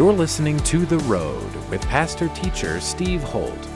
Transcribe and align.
You're 0.00 0.14
listening 0.14 0.56
to 0.60 0.86
The 0.86 0.96
Road 1.00 1.54
with 1.68 1.82
pastor 1.82 2.28
teacher 2.28 2.80
Steve 2.80 3.22
Holt. 3.22 3.68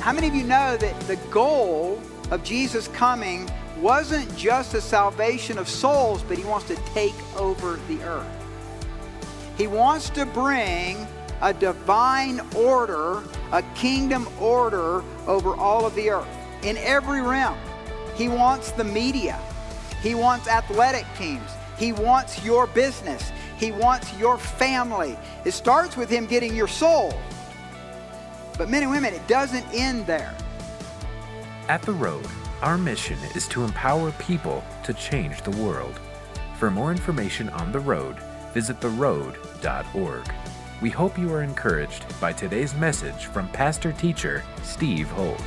How 0.00 0.12
many 0.12 0.28
of 0.28 0.34
you 0.34 0.42
know 0.42 0.76
that 0.76 1.00
the 1.00 1.16
goal 1.30 1.98
of 2.30 2.44
Jesus 2.44 2.88
coming 2.88 3.48
wasn't 3.80 4.36
just 4.36 4.72
the 4.72 4.82
salvation 4.82 5.56
of 5.56 5.66
souls, 5.66 6.22
but 6.22 6.36
he 6.36 6.44
wants 6.44 6.66
to 6.66 6.76
take 6.92 7.14
over 7.38 7.80
the 7.88 8.02
earth? 8.02 8.26
He 9.56 9.66
wants 9.66 10.10
to 10.10 10.26
bring 10.26 11.06
a 11.40 11.54
divine 11.54 12.42
order, 12.54 13.22
a 13.52 13.62
kingdom 13.74 14.28
order 14.38 15.02
over 15.26 15.54
all 15.54 15.86
of 15.86 15.94
the 15.94 16.10
earth 16.10 16.28
in 16.62 16.76
every 16.76 17.22
realm. 17.22 17.56
He 18.14 18.28
wants 18.28 18.72
the 18.72 18.84
media. 18.84 19.40
He 20.02 20.14
wants 20.14 20.48
athletic 20.48 21.06
teams. 21.16 21.50
He 21.78 21.92
wants 21.92 22.44
your 22.44 22.66
business. 22.66 23.32
He 23.58 23.72
wants 23.72 24.16
your 24.18 24.38
family. 24.38 25.18
It 25.44 25.50
starts 25.50 25.96
with 25.96 26.08
Him 26.08 26.26
getting 26.26 26.54
your 26.54 26.68
soul. 26.68 27.12
But 28.56 28.70
men 28.70 28.82
and 28.82 28.90
women, 28.90 29.12
it 29.12 29.26
doesn't 29.26 29.66
end 29.72 30.06
there. 30.06 30.34
At 31.68 31.82
The 31.82 31.92
Road, 31.92 32.26
our 32.62 32.78
mission 32.78 33.18
is 33.34 33.46
to 33.48 33.64
empower 33.64 34.12
people 34.12 34.64
to 34.84 34.94
change 34.94 35.42
the 35.42 35.50
world. 35.50 35.98
For 36.58 36.70
more 36.70 36.90
information 36.90 37.48
on 37.50 37.72
The 37.72 37.80
Road, 37.80 38.16
visit 38.54 38.80
theroad.org. 38.80 40.32
We 40.80 40.90
hope 40.90 41.18
you 41.18 41.32
are 41.34 41.42
encouraged 41.42 42.04
by 42.20 42.32
today's 42.32 42.74
message 42.74 43.26
from 43.26 43.48
pastor 43.48 43.92
teacher 43.92 44.44
Steve 44.62 45.08
Holt. 45.08 45.42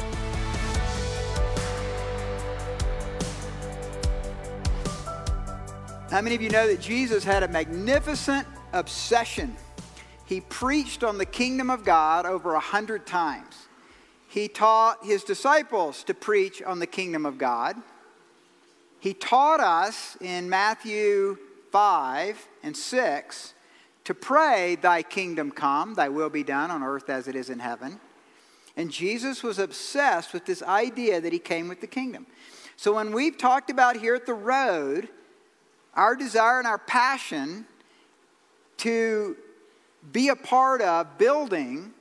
How 6.11 6.19
many 6.19 6.35
of 6.35 6.41
you 6.41 6.49
know 6.49 6.67
that 6.67 6.81
Jesus 6.81 7.23
had 7.23 7.41
a 7.41 7.47
magnificent 7.47 8.45
obsession? 8.73 9.55
He 10.25 10.41
preached 10.41 11.05
on 11.05 11.17
the 11.17 11.25
kingdom 11.25 11.69
of 11.69 11.85
God 11.85 12.25
over 12.25 12.53
a 12.53 12.59
hundred 12.59 13.07
times. 13.07 13.69
He 14.27 14.49
taught 14.49 15.05
his 15.05 15.23
disciples 15.23 16.03
to 16.03 16.13
preach 16.13 16.61
on 16.61 16.79
the 16.79 16.85
kingdom 16.85 17.25
of 17.25 17.37
God. 17.37 17.77
He 18.99 19.13
taught 19.13 19.61
us 19.61 20.17
in 20.19 20.49
Matthew 20.49 21.37
5 21.71 22.45
and 22.61 22.75
6 22.75 23.53
to 24.03 24.13
pray, 24.13 24.75
Thy 24.75 25.03
kingdom 25.03 25.49
come, 25.49 25.93
Thy 25.93 26.09
will 26.09 26.29
be 26.29 26.43
done 26.43 26.71
on 26.71 26.83
earth 26.83 27.09
as 27.09 27.29
it 27.29 27.37
is 27.37 27.49
in 27.49 27.59
heaven. 27.59 28.01
And 28.75 28.91
Jesus 28.91 29.43
was 29.43 29.59
obsessed 29.59 30.33
with 30.33 30.45
this 30.45 30.61
idea 30.61 31.21
that 31.21 31.31
He 31.31 31.39
came 31.39 31.69
with 31.69 31.79
the 31.79 31.87
kingdom. 31.87 32.27
So 32.75 32.95
when 32.95 33.13
we've 33.13 33.37
talked 33.37 33.69
about 33.69 33.95
here 33.95 34.15
at 34.15 34.25
the 34.25 34.33
road, 34.33 35.07
our 35.93 36.15
desire 36.15 36.59
and 36.59 36.67
our 36.67 36.77
passion 36.77 37.65
to 38.77 39.35
be 40.11 40.29
a 40.29 40.35
part 40.35 40.81
of 40.81 41.17
building 41.17 41.93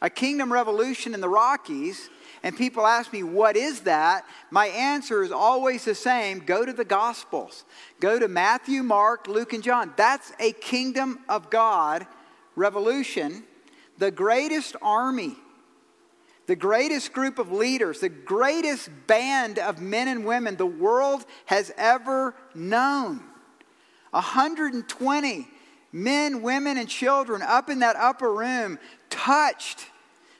a 0.00 0.10
kingdom 0.10 0.52
revolution 0.52 1.14
in 1.14 1.20
the 1.20 1.28
Rockies, 1.28 2.10
and 2.42 2.56
people 2.56 2.86
ask 2.86 3.12
me, 3.12 3.22
What 3.22 3.56
is 3.56 3.80
that? 3.80 4.26
My 4.50 4.66
answer 4.66 5.22
is 5.22 5.30
always 5.30 5.84
the 5.84 5.94
same 5.94 6.40
go 6.40 6.64
to 6.66 6.72
the 6.72 6.84
Gospels. 6.84 7.64
Go 8.00 8.18
to 8.18 8.26
Matthew, 8.26 8.82
Mark, 8.82 9.28
Luke, 9.28 9.52
and 9.52 9.62
John. 9.62 9.92
That's 9.96 10.32
a 10.40 10.52
kingdom 10.52 11.20
of 11.28 11.50
God 11.50 12.06
revolution. 12.56 13.44
The 13.98 14.10
greatest 14.10 14.74
army 14.82 15.36
the 16.46 16.56
greatest 16.56 17.12
group 17.12 17.38
of 17.38 17.52
leaders, 17.52 18.00
the 18.00 18.08
greatest 18.08 18.90
band 19.06 19.58
of 19.58 19.80
men 19.80 20.08
and 20.08 20.24
women 20.24 20.56
the 20.56 20.66
world 20.66 21.24
has 21.46 21.72
ever 21.76 22.34
known. 22.54 23.22
120 24.10 25.48
men, 25.92 26.42
women, 26.42 26.78
and 26.78 26.88
children 26.88 27.42
up 27.42 27.70
in 27.70 27.80
that 27.80 27.96
upper 27.96 28.32
room, 28.32 28.78
touched 29.10 29.86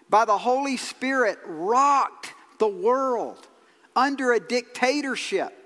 by 0.09 0.25
the 0.25 0.39
Holy 0.39 0.77
Spirit, 0.77 1.39
rocked 1.47 2.35
the 2.59 2.69
world 2.69 3.49
under 3.95 4.33
a 4.33 4.41
dictatorship. 4.41 5.59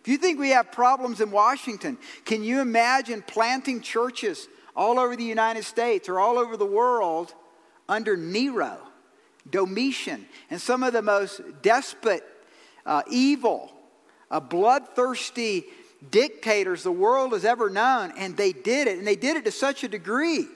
If 0.00 0.08
you 0.08 0.18
think 0.18 0.38
we 0.38 0.50
have 0.50 0.70
problems 0.70 1.20
in 1.20 1.30
Washington, 1.30 1.98
can 2.24 2.44
you 2.44 2.60
imagine 2.60 3.22
planting 3.22 3.80
churches 3.80 4.48
all 4.76 5.00
over 5.00 5.16
the 5.16 5.24
United 5.24 5.64
States 5.64 6.08
or 6.08 6.20
all 6.20 6.38
over 6.38 6.56
the 6.56 6.66
world 6.66 7.34
under 7.88 8.16
Nero? 8.16 8.78
Domitian, 9.50 10.26
and 10.50 10.60
some 10.60 10.82
of 10.82 10.92
the 10.92 11.02
most 11.02 11.40
despot, 11.62 12.24
uh, 12.84 13.02
evil, 13.10 13.72
uh, 14.30 14.40
bloodthirsty 14.40 15.64
dictators 16.10 16.82
the 16.82 16.92
world 16.92 17.32
has 17.32 17.44
ever 17.44 17.70
known. 17.70 18.12
And 18.16 18.36
they 18.36 18.52
did 18.52 18.88
it. 18.88 18.98
And 18.98 19.06
they 19.06 19.16
did 19.16 19.36
it 19.36 19.44
to 19.44 19.50
such 19.50 19.84
a 19.84 19.88
degree 19.88 20.46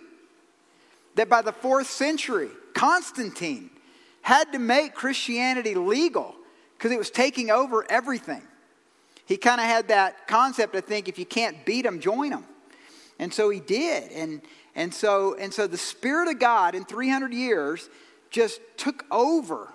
that 1.17 1.29
by 1.29 1.43
the 1.43 1.53
fourth 1.53 1.89
century, 1.89 2.51
Constantine 2.75 3.71
had 4.23 4.53
to 4.53 4.59
make 4.59 4.95
Christianity 4.95 5.75
legal 5.75 6.35
because 6.77 6.93
it 6.93 6.99
was 6.99 7.11
taking 7.11 7.51
over 7.51 7.85
everything. 7.91 8.43
He 9.27 9.37
kind 9.37 9.61
of 9.61 9.67
had 9.67 9.89
that 9.89 10.27
concept, 10.27 10.75
I 10.75 10.81
think, 10.81 11.09
if 11.09 11.19
you 11.19 11.27
can't 11.27 11.65
beat 11.65 11.83
them, 11.83 12.01
join 12.01 12.31
them. 12.31 12.45
And 13.19 13.33
so 13.33 13.51
he 13.51 13.61
did. 13.61 14.11
And, 14.13 14.43
and, 14.75 14.93
so, 14.93 15.37
and 15.37 15.53
so 15.53 15.67
the 15.67 15.79
Spirit 15.79 16.29
of 16.29 16.39
God 16.39 16.75
in 16.75 16.85
300 16.85 17.33
years 17.33 17.89
just 18.31 18.61
took 18.77 19.05
over 19.11 19.73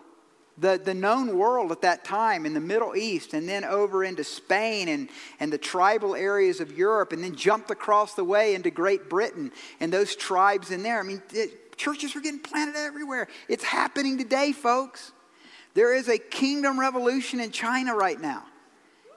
the, 0.58 0.80
the 0.84 0.94
known 0.94 1.38
world 1.38 1.72
at 1.72 1.82
that 1.82 2.06
time 2.06 2.46
in 2.46 2.54
the 2.54 2.62
Middle 2.62 2.96
East 2.96 3.34
and 3.34 3.48
then 3.48 3.66
over 3.66 4.04
into 4.04 4.24
Spain 4.24 4.88
and, 4.88 5.10
and 5.40 5.52
the 5.52 5.58
tribal 5.58 6.16
areas 6.16 6.62
of 6.62 6.78
Europe 6.78 7.12
and 7.12 7.24
then 7.24 7.36
jumped 7.36 7.72
across 7.72 8.14
the 8.14 8.24
way 8.24 8.56
into 8.56 8.72
Great 8.72 9.10
Britain 9.10 9.52
and 9.80 9.92
those 9.92 10.16
tribes 10.16 10.72
in 10.72 10.82
there. 10.82 11.00
I 11.00 11.04
mean, 11.04 11.22
it, 11.34 11.78
churches 11.78 12.16
were 12.16 12.22
getting 12.22 12.40
planted 12.40 12.78
everywhere. 12.78 13.28
It's 13.50 13.66
happening 13.66 14.18
today, 14.18 14.54
folks. 14.54 15.12
There 15.74 15.94
is 15.94 16.08
a 16.08 16.18
kingdom 16.18 16.80
revolution 16.80 17.42
in 17.42 17.52
China 17.52 17.94
right 17.94 18.20
now. 18.20 18.46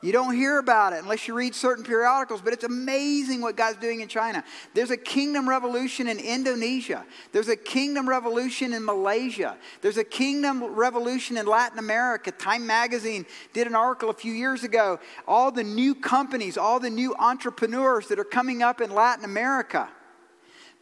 You 0.01 0.13
don't 0.13 0.35
hear 0.35 0.59
about 0.59 0.93
it 0.93 1.03
unless 1.03 1.27
you 1.27 1.35
read 1.35 1.57
certain 1.57 1.83
periodicals, 1.83 2.41
but 2.41 2.53
it's 2.53 2.63
amazing 2.63 3.41
what 3.41 3.57
God's 3.57 3.79
doing 3.79 4.01
in 4.01 4.07
China. 4.07 4.45
There's 4.73 4.93
a 4.93 4.97
kingdom 4.97 5.49
revolution 5.49 6.07
in 6.07 6.21
Indonesia. 6.21 7.05
There's 7.33 7.49
a 7.49 7.57
kingdom 7.57 8.09
revolution 8.09 8.73
in 8.73 8.85
Malaysia. 8.85 9.57
There's 9.81 9.97
a 9.97 10.05
kingdom 10.05 10.63
revolution 10.63 11.37
in 11.37 11.47
Latin 11.47 11.81
America. 11.81 12.31
Time 12.31 12.65
magazine 12.65 13.27
did 13.53 13.67
an 13.67 13.75
article 13.75 14.09
a 14.09 14.15
few 14.15 14.33
years 14.33 14.63
ago. 14.63 15.01
All 15.27 15.51
the 15.51 15.65
new 15.65 15.97
companies, 15.97 16.57
all 16.57 16.79
the 16.79 16.91
new 16.91 17.17
entrepreneurs 17.17 18.07
that 18.09 18.21
are 18.21 18.25
coming 18.25 18.63
up 18.63 18.81
in 18.81 18.95
Latin 18.95 19.25
America 19.25 19.89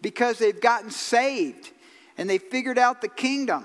because 0.02 0.38
they've 0.38 0.60
gotten 0.60 0.90
saved 0.90 1.70
and 2.18 2.28
they 2.28 2.38
figured 2.38 2.78
out 2.78 3.00
the 3.00 3.08
kingdom. 3.08 3.64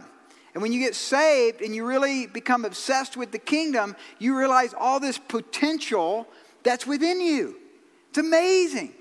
And 0.53 0.62
when 0.62 0.73
you 0.73 0.79
get 0.79 0.95
saved 0.95 1.62
and 1.62 1.73
you 1.73 1.85
really 1.85 2.28
become 2.28 2.66
obsessed 2.66 3.16
with 3.16 3.31
the 3.31 3.39
kingdom, 3.39 3.95
you 4.19 4.38
realize 4.38 4.73
all 4.78 5.00
this 5.00 5.17
potential 5.17 6.28
that's 6.63 6.85
within 6.85 7.22
you. 7.22 7.56
It's 8.09 8.17
amazing. 8.17 8.94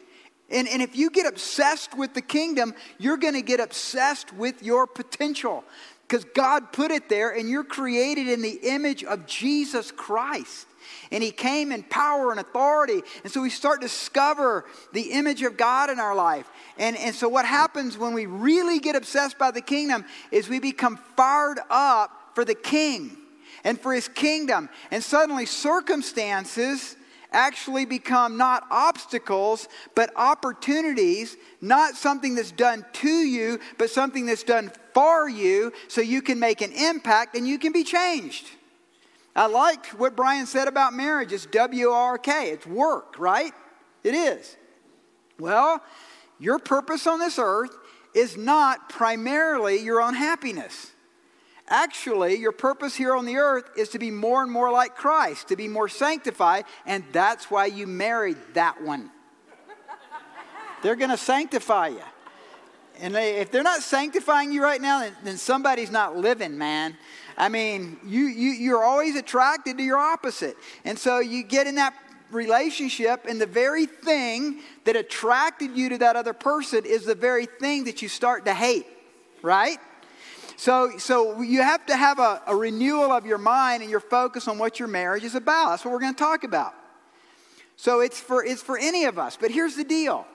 And, 0.51 0.69
and 0.69 0.83
if 0.83 0.97
you 0.97 1.11
get 1.11 1.27
obsessed 1.27 1.97
with 1.97 2.15
the 2.15 2.23
kingdom, 2.23 2.75
you're 2.99 3.17
going 3.17 3.35
to 3.35 3.43
get 3.43 3.61
obsessed 3.61 4.33
with 4.33 4.63
your 4.63 4.87
potential 4.87 5.65
because 6.03 6.25
God 6.35 6.73
put 6.73 6.91
it 6.91 7.09
there 7.09 7.31
and 7.31 7.49
you're 7.49 7.65
created 7.65 8.29
in 8.29 8.43
the 8.43 8.59
image 8.65 9.05
of 9.05 9.27
Jesus 9.27 9.93
Christ. 9.93 10.67
And 11.11 11.23
he 11.23 11.31
came 11.31 11.73
in 11.73 11.83
power 11.85 12.31
and 12.31 12.41
authority. 12.41 13.03
And 13.25 13.33
so 13.33 13.43
we 13.43 13.51
start 13.51 13.81
to 13.81 13.87
discover 13.87 14.65
the 14.93 15.13
image 15.13 15.43
of 15.43 15.57
God 15.57 15.91
in 15.91 15.99
our 15.99 16.15
life. 16.15 16.51
And, 16.79 16.97
and 16.97 17.15
so 17.15 17.29
what 17.29 17.45
happens 17.45 17.99
when 17.99 18.15
we 18.15 18.27
really 18.27 18.79
get 18.79 18.97
obsessed 18.97 19.39
by 19.39 19.51
the 19.51 19.61
kingdom 19.61 20.05
is 20.31 20.49
we 20.49 20.61
become 20.61 20.99
fired 21.17 21.59
up 21.69 22.11
for 22.35 22.45
the 22.45 22.55
king 22.55 23.17
and 23.65 23.81
for 23.81 23.93
his 23.93 24.09
kingdom. 24.09 24.69
And 24.91 25.03
suddenly 25.03 25.47
circumstances 25.47 26.97
actually 27.33 27.85
become 27.85 28.37
not 28.37 28.67
obstacles, 28.71 29.69
but 29.95 30.11
opportunities, 30.17 31.37
not 31.61 31.95
something 31.95 32.35
that's 32.35 32.53
done 32.53 32.85
to 32.93 33.09
you, 33.09 33.61
but 33.79 33.91
something 33.91 34.27
that's 34.27 34.43
done 34.43 34.71
for 34.95 35.29
you 35.29 35.73
so 35.89 36.01
you 36.01 36.23
can 36.23 36.41
make 36.41 36.61
an 36.61 36.73
impact 36.73 37.37
and 37.37 37.47
you 37.47 37.59
can 37.59 37.73
be 37.73 37.85
changed. 37.85 38.49
I 39.41 39.47
like 39.47 39.87
what 39.99 40.17
Brian 40.17 40.45
said 40.45 40.69
about 40.69 40.93
marriage. 40.93 41.33
It's 41.33 41.47
W 41.47 41.89
R 41.89 42.19
K, 42.19 42.51
it's 42.51 42.67
work, 42.67 43.19
right? 43.19 43.55
It 44.05 44.15
is. 44.15 44.55
Well, 45.39 45.83
your 46.39 46.59
purpose 46.59 47.07
on 47.07 47.19
this 47.19 47.39
earth 47.39 47.75
is 48.15 48.37
not 48.37 48.91
primarily 48.91 49.79
your 49.79 50.03
own 50.03 50.13
happiness. 50.13 50.93
Actually, 51.69 52.35
your 52.35 52.53
purpose 52.53 52.95
here 52.95 53.15
on 53.15 53.25
the 53.25 53.39
earth 53.39 53.65
is 53.79 53.89
to 53.91 53.99
be 53.99 54.11
more 54.11 54.43
and 54.43 54.53
more 54.53 54.71
like 54.71 54.95
Christ, 54.95 55.49
to 55.49 55.57
be 55.57 55.69
more 55.69 55.89
sanctified, 55.89 56.67
and 56.85 57.03
that's 57.11 57.51
why 57.51 57.65
you 57.65 57.87
married 57.87 58.37
that 58.53 58.83
one. 58.83 59.11
They're 60.83 60.97
going 60.97 61.13
to 61.13 61.17
sanctify 61.17 61.89
you. 61.89 62.03
And 63.01 63.15
they, 63.15 63.37
if 63.37 63.51
they're 63.51 63.63
not 63.63 63.81
sanctifying 63.81 64.53
you 64.53 64.63
right 64.63 64.83
now, 64.83 65.01
then, 65.01 65.17
then 65.25 65.37
somebody's 65.39 65.91
not 65.91 66.19
living, 66.19 66.59
man. 66.59 66.99
I 67.41 67.49
mean, 67.49 67.97
you, 68.05 68.27
you, 68.27 68.51
you're 68.51 68.85
always 68.85 69.17
attracted 69.17 69.79
to 69.79 69.83
your 69.83 69.97
opposite. 69.97 70.59
And 70.85 70.99
so 70.99 71.21
you 71.21 71.43
get 71.43 71.67
in 71.67 71.77
that 71.77 71.95
relationship, 72.31 73.25
and 73.27 73.41
the 73.41 73.47
very 73.47 73.87
thing 73.87 74.61
that 74.85 74.95
attracted 74.95 75.75
you 75.75 75.89
to 75.89 75.99
that 75.99 76.17
other 76.17 76.35
person 76.35 76.85
is 76.85 77.07
the 77.07 77.15
very 77.15 77.47
thing 77.47 77.85
that 77.85 78.03
you 78.03 78.09
start 78.09 78.45
to 78.45 78.53
hate, 78.53 78.87
right? 79.41 79.79
So, 80.57 80.99
so 80.99 81.41
you 81.41 81.63
have 81.63 81.87
to 81.87 81.97
have 81.97 82.19
a, 82.19 82.43
a 82.47 82.55
renewal 82.55 83.11
of 83.11 83.25
your 83.25 83.39
mind 83.39 83.81
and 83.81 83.91
your 83.91 84.01
focus 84.01 84.47
on 84.47 84.59
what 84.59 84.79
your 84.79 84.89
marriage 84.89 85.25
is 85.25 85.35
about. 85.35 85.71
That's 85.71 85.85
what 85.87 85.93
we're 85.93 86.01
going 86.01 86.15
to 86.15 86.23
talk 86.23 86.45
about. 86.45 86.75
So 87.77 88.01
it's 88.01 88.21
for, 88.21 88.45
it's 88.45 88.63
for 88.63 88.77
any 88.77 89.07
of 89.07 89.19
us. 89.19 89.39
But 89.41 89.51
here's 89.51 89.77
the 89.77 89.85
deal. 89.85 90.27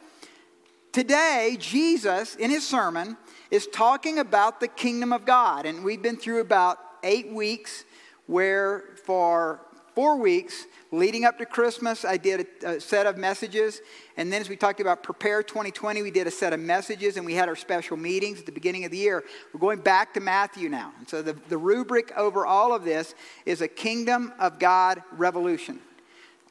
Today, 0.91 1.55
Jesus, 1.59 2.35
in 2.35 2.49
his 2.49 2.67
sermon, 2.67 3.15
is 3.51 3.67
talking 3.67 4.17
about 4.17 4.59
the 4.59 4.67
kingdom 4.67 5.13
of 5.13 5.23
God. 5.23 5.67
And 5.67 5.83
we've 5.83 6.01
been 6.01 6.17
through 6.17 6.41
about 6.41 6.79
eight 7.05 7.31
weeks 7.31 7.85
where 8.27 8.83
for 9.05 9.61
four 9.93 10.17
weeks 10.17 10.65
leading 10.91 11.25
up 11.25 11.37
to 11.37 11.45
Christmas, 11.45 12.05
I 12.05 12.17
did 12.17 12.47
a, 12.63 12.75
a, 12.75 12.79
set 12.79 13.05
of 13.05 13.17
messages. 13.17 13.81
And 14.17 14.31
then, 14.31 14.41
as 14.41 14.49
we 14.49 14.55
talked 14.55 14.79
about 14.79 15.03
Prepare 15.03 15.43
2020, 15.43 16.01
we 16.01 16.11
did 16.11 16.27
a 16.27 16.31
set 16.31 16.53
of 16.53 16.59
messages 16.59 17.17
and 17.17 17.25
we 17.25 17.33
had 17.33 17.49
our 17.49 17.55
special 17.55 17.97
meetings 17.97 18.39
at 18.39 18.45
the 18.45 18.51
beginning 18.51 18.85
of 18.85 18.91
the 18.91 18.97
year. 18.97 19.23
We're 19.53 19.59
going 19.59 19.79
back 19.79 20.13
to 20.15 20.19
Matthew 20.19 20.69
now. 20.69 20.93
And 20.99 21.07
so, 21.07 21.21
the, 21.21 21.33
the 21.49 21.57
rubric 21.57 22.11
over 22.17 22.45
all 22.45 22.73
of 22.73 22.83
this 22.83 23.15
is 23.45 23.61
a 23.61 23.67
kingdom 23.67 24.33
of 24.39 24.59
God 24.59 25.01
revolution. 25.13 25.79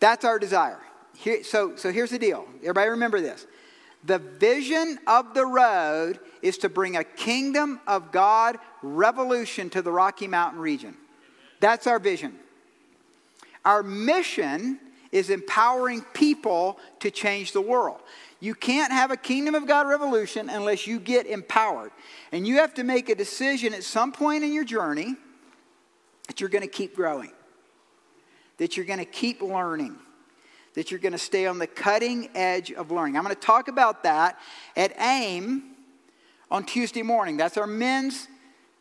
That's 0.01 0.25
our 0.25 0.39
desire. 0.39 0.81
Here, 1.17 1.45
so, 1.45 1.77
so, 1.77 1.93
here's 1.93 2.11
the 2.11 2.19
deal. 2.19 2.47
Everybody 2.63 2.91
remember 2.91 3.21
this. 3.21 3.47
The 4.07 4.19
vision 4.19 4.99
of 5.07 5.33
the 5.33 5.47
road 5.47 6.21
is 6.43 6.59
to 6.59 6.69
bring 6.69 6.97
a 6.97 7.05
kingdom 7.05 7.81
of 7.87 8.13
God 8.13 8.59
revolution 8.83 9.71
to 9.71 9.83
the 9.83 9.91
Rocky 9.91 10.29
Mountain 10.29 10.61
region. 10.61 10.95
That's 11.61 11.87
our 11.87 11.99
vision. 11.99 12.35
Our 13.65 13.83
mission 13.83 14.79
is 15.11 15.31
empowering 15.31 16.03
people 16.13 16.79
to 17.01 17.11
change 17.11 17.53
the 17.53 17.61
world. 17.61 18.01
You 18.41 18.55
can't 18.55 18.93
have 18.93 19.11
a 19.11 19.17
kingdom 19.17 19.55
of 19.55 19.67
God 19.67 19.89
revolution 19.89 20.51
unless 20.51 20.87
you 20.87 21.01
get 21.01 21.27
empowered. 21.27 21.93
And 22.31 22.47
you 22.47 22.57
have 22.57 22.75
to 22.75 22.85
make 22.85 23.09
a 23.09 23.15
decision 23.15 23.73
at 23.73 23.85
some 23.85 24.13
point 24.13 24.45
in 24.45 24.53
your 24.53 24.65
journey 24.65 25.15
that 26.27 26.41
you're 26.41 26.51
going 26.51 26.63
to 26.63 26.69
keep 26.69 26.95
growing, 26.95 27.33
that 28.59 28.77
you're 28.77 28.85
going 28.85 28.99
to 28.99 29.05
keep 29.07 29.41
learning, 29.41 29.97
that 30.75 30.91
you're 30.91 31.01
going 31.01 31.13
to 31.13 31.19
stay 31.19 31.47
on 31.47 31.59
the 31.59 31.67
cutting 31.67 32.29
edge 32.35 32.73
of 32.73 32.91
learning. 32.91 33.17
I'm 33.17 33.23
going 33.23 33.35
to 33.35 33.41
talk 33.41 33.69
about 33.69 34.03
that 34.03 34.39
at 34.77 34.99
AIM 35.01 35.75
on 36.51 36.65
Tuesday 36.65 37.03
morning. 37.03 37.37
That's 37.37 37.57
our 37.57 37.67
men's 37.67 38.29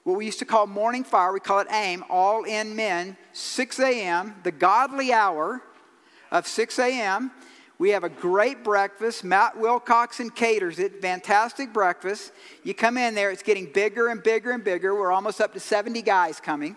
what 0.03 0.17
we 0.17 0.25
used 0.25 0.39
to 0.39 0.45
call 0.45 0.67
morning 0.67 1.03
fire. 1.03 1.31
We 1.31 1.39
call 1.39 1.59
it 1.59 1.67
AIM, 1.71 2.03
all 2.09 2.43
in 2.43 2.75
men, 2.75 3.15
6 3.31 3.79
a.m., 3.79 4.35
the 4.43 4.51
godly 4.51 5.13
hour 5.13 5.61
of 6.29 6.45
6 6.45 6.77
a.m. 6.79 7.31
We 7.79 7.91
have 7.91 8.03
a 8.03 8.09
great 8.09 8.63
breakfast. 8.63 9.23
Matt 9.23 9.55
Wilcoxon 9.55 10.33
caters 10.35 10.79
it. 10.79 11.01
Fantastic 11.01 11.73
breakfast. 11.73 12.31
You 12.63 12.73
come 12.73 12.97
in 12.97 13.15
there, 13.15 13.31
it's 13.31 13.43
getting 13.43 13.71
bigger 13.71 14.09
and 14.09 14.21
bigger 14.21 14.51
and 14.51 14.63
bigger. 14.63 14.93
We're 14.93 15.11
almost 15.11 15.41
up 15.41 15.53
to 15.53 15.59
70 15.59 16.01
guys 16.01 16.39
coming. 16.39 16.75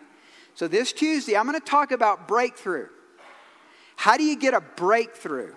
So 0.54 0.68
this 0.68 0.92
Tuesday, 0.92 1.36
I'm 1.36 1.46
going 1.46 1.58
to 1.58 1.66
talk 1.66 1.90
about 1.90 2.28
breakthrough. 2.28 2.88
How 3.96 4.16
do 4.16 4.22
you 4.22 4.36
get 4.36 4.54
a 4.54 4.60
breakthrough 4.60 5.54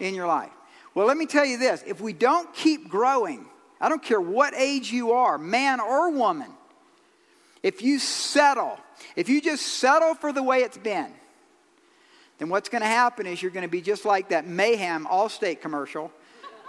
in 0.00 0.14
your 0.14 0.26
life? 0.26 0.50
Well, 0.94 1.06
let 1.06 1.16
me 1.16 1.26
tell 1.26 1.44
you 1.44 1.58
this 1.58 1.84
if 1.86 2.00
we 2.00 2.12
don't 2.12 2.52
keep 2.52 2.88
growing, 2.88 3.46
I 3.80 3.88
don't 3.88 4.02
care 4.02 4.20
what 4.20 4.54
age 4.54 4.90
you 4.90 5.12
are, 5.12 5.38
man 5.38 5.80
or 5.80 6.10
woman, 6.10 6.50
if 7.62 7.82
you 7.82 7.98
settle, 7.98 8.78
if 9.14 9.28
you 9.28 9.40
just 9.40 9.66
settle 9.66 10.14
for 10.14 10.32
the 10.32 10.42
way 10.42 10.58
it's 10.58 10.78
been, 10.78 11.12
then 12.38 12.48
what's 12.48 12.68
going 12.68 12.82
to 12.82 12.88
happen 12.88 13.26
is 13.26 13.40
you're 13.40 13.52
going 13.52 13.66
to 13.66 13.70
be 13.70 13.80
just 13.80 14.04
like 14.04 14.30
that 14.30 14.46
Mayhem 14.46 15.06
Allstate 15.06 15.60
commercial 15.60 16.10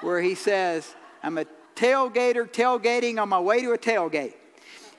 where 0.02 0.22
he 0.22 0.36
says, 0.36 0.94
I'm 1.24 1.38
a 1.38 1.46
tailgater 1.76 2.48
tailgating 2.48 3.20
on 3.20 3.30
my 3.30 3.40
way 3.40 3.62
to 3.62 3.72
a 3.72 3.78
tailgate. 3.78 4.36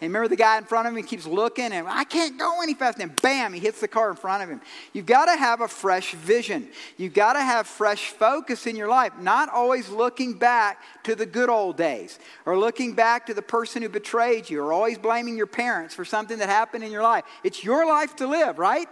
And 0.04 0.12
remember 0.12 0.28
the 0.28 0.36
guy 0.36 0.58
in 0.58 0.64
front 0.64 0.86
of 0.86 0.94
him 0.94 1.02
keeps 1.02 1.26
looking 1.26 1.72
and 1.72 1.88
I 1.88 2.04
can't 2.04 2.38
go 2.38 2.62
any 2.62 2.74
faster. 2.74 3.02
And 3.02 3.20
bam, 3.22 3.54
he 3.54 3.60
hits 3.60 3.80
the 3.80 3.88
car 3.88 4.10
in 4.10 4.16
front 4.16 4.42
of 4.42 4.50
him. 4.50 4.60
You've 4.92 5.06
got 5.06 5.26
to 5.26 5.36
have 5.36 5.62
a 5.62 5.68
fresh 5.68 6.12
vision. 6.12 6.68
You've 6.98 7.14
got 7.14 7.32
to 7.32 7.40
have 7.40 7.66
fresh 7.66 8.10
focus 8.10 8.66
in 8.66 8.76
your 8.76 8.88
life, 8.88 9.12
not 9.18 9.48
always 9.48 9.88
looking 9.88 10.34
back 10.34 10.82
to 11.04 11.14
the 11.14 11.24
good 11.24 11.48
old 11.48 11.78
days 11.78 12.18
or 12.44 12.58
looking 12.58 12.92
back 12.92 13.24
to 13.26 13.34
the 13.34 13.42
person 13.42 13.80
who 13.80 13.88
betrayed 13.88 14.50
you 14.50 14.62
or 14.62 14.74
always 14.74 14.98
blaming 14.98 15.38
your 15.38 15.46
parents 15.46 15.94
for 15.94 16.04
something 16.04 16.38
that 16.38 16.50
happened 16.50 16.84
in 16.84 16.92
your 16.92 17.02
life. 17.02 17.24
It's 17.42 17.64
your 17.64 17.86
life 17.86 18.14
to 18.16 18.26
live, 18.26 18.58
right? 18.58 18.88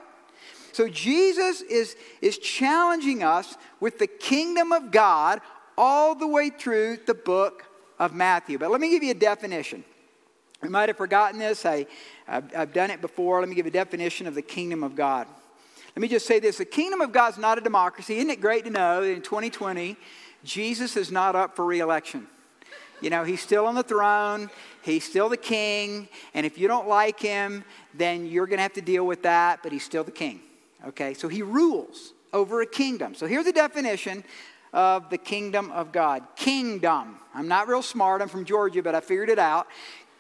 So 0.73 0.89
Jesus 0.89 1.61
is, 1.61 1.95
is 2.23 2.39
challenging 2.39 3.23
us 3.23 3.59
with 3.81 3.99
the 3.99 4.07
kingdom 4.07 4.73
of 4.73 4.91
God 4.91 5.43
all 5.77 6.15
the 6.15 6.27
way 6.27 6.49
through 6.49 7.01
the 7.07 7.15
book 7.15 7.67
of 7.99 8.15
Matthew. 8.15 8.59
But 8.59 8.71
let 8.71 8.81
me 8.81 8.89
give 8.89 9.03
you 9.03 9.11
a 9.11 9.15
definition. 9.15 9.85
You 10.63 10.71
might 10.71 10.89
have 10.89 10.97
forgotten 10.97 11.39
this. 11.39 11.67
I, 11.67 11.87
I've, 12.29 12.55
I've 12.57 12.73
done 12.73 12.91
it 12.91 13.01
before. 13.01 13.41
Let 13.41 13.49
me 13.49 13.55
give 13.55 13.67
a 13.67 13.71
definition 13.71 14.27
of 14.27 14.35
the 14.35 14.43
kingdom 14.43 14.85
of 14.85 14.95
God. 14.95 15.27
Let 15.95 16.01
me 16.01 16.09
just 16.09 16.27
say 16.27 16.39
this 16.39 16.59
the 16.59 16.65
kingdom 16.65 17.01
of 17.01 17.13
God 17.13 17.33
is 17.33 17.39
not 17.39 17.59
a 17.59 17.61
democracy. 17.61 18.17
Isn't 18.19 18.31
it 18.31 18.41
great 18.41 18.65
to 18.65 18.71
know 18.71 19.01
that 19.01 19.11
in 19.11 19.23
2020, 19.23 19.97
Jesus 20.45 20.97
is 20.97 21.11
not 21.11 21.35
up 21.35 21.57
for 21.57 21.65
reelection? 21.65 22.27
You 23.01 23.11
know, 23.11 23.25
he's 23.25 23.41
still 23.41 23.67
on 23.67 23.75
the 23.75 23.83
throne, 23.83 24.49
he's 24.83 25.05
still 25.05 25.29
the 25.29 25.37
king, 25.37 26.09
and 26.35 26.47
if 26.47 26.57
you 26.57 26.69
don't 26.69 26.87
like 26.87 27.19
him, 27.19 27.65
then 27.93 28.27
you're 28.27 28.47
going 28.47 28.59
to 28.59 28.63
have 28.63 28.75
to 28.75 28.81
deal 28.81 29.05
with 29.05 29.25
that, 29.25 29.61
but 29.65 29.73
he's 29.73 29.83
still 29.83 30.05
the 30.05 30.13
king. 30.13 30.41
Okay, 30.87 31.13
so 31.13 31.27
he 31.27 31.43
rules 31.43 32.13
over 32.33 32.63
a 32.63 32.67
kingdom. 32.67 33.17
So 33.17 33.27
here's 33.27 33.45
the 33.45 33.53
definition 33.53 34.23
of 34.73 35.11
the 35.11 35.19
kingdom 35.19 35.71
of 35.73 35.93
God 35.93 36.23
kingdom. 36.37 37.17
I'm 37.35 37.49
not 37.49 37.67
real 37.67 37.83
smart, 37.83 38.23
I'm 38.23 38.29
from 38.29 38.45
Georgia, 38.45 38.83
but 38.83 38.95
I 38.95 39.01
figured 39.01 39.31
it 39.31 39.39
out. 39.39 39.67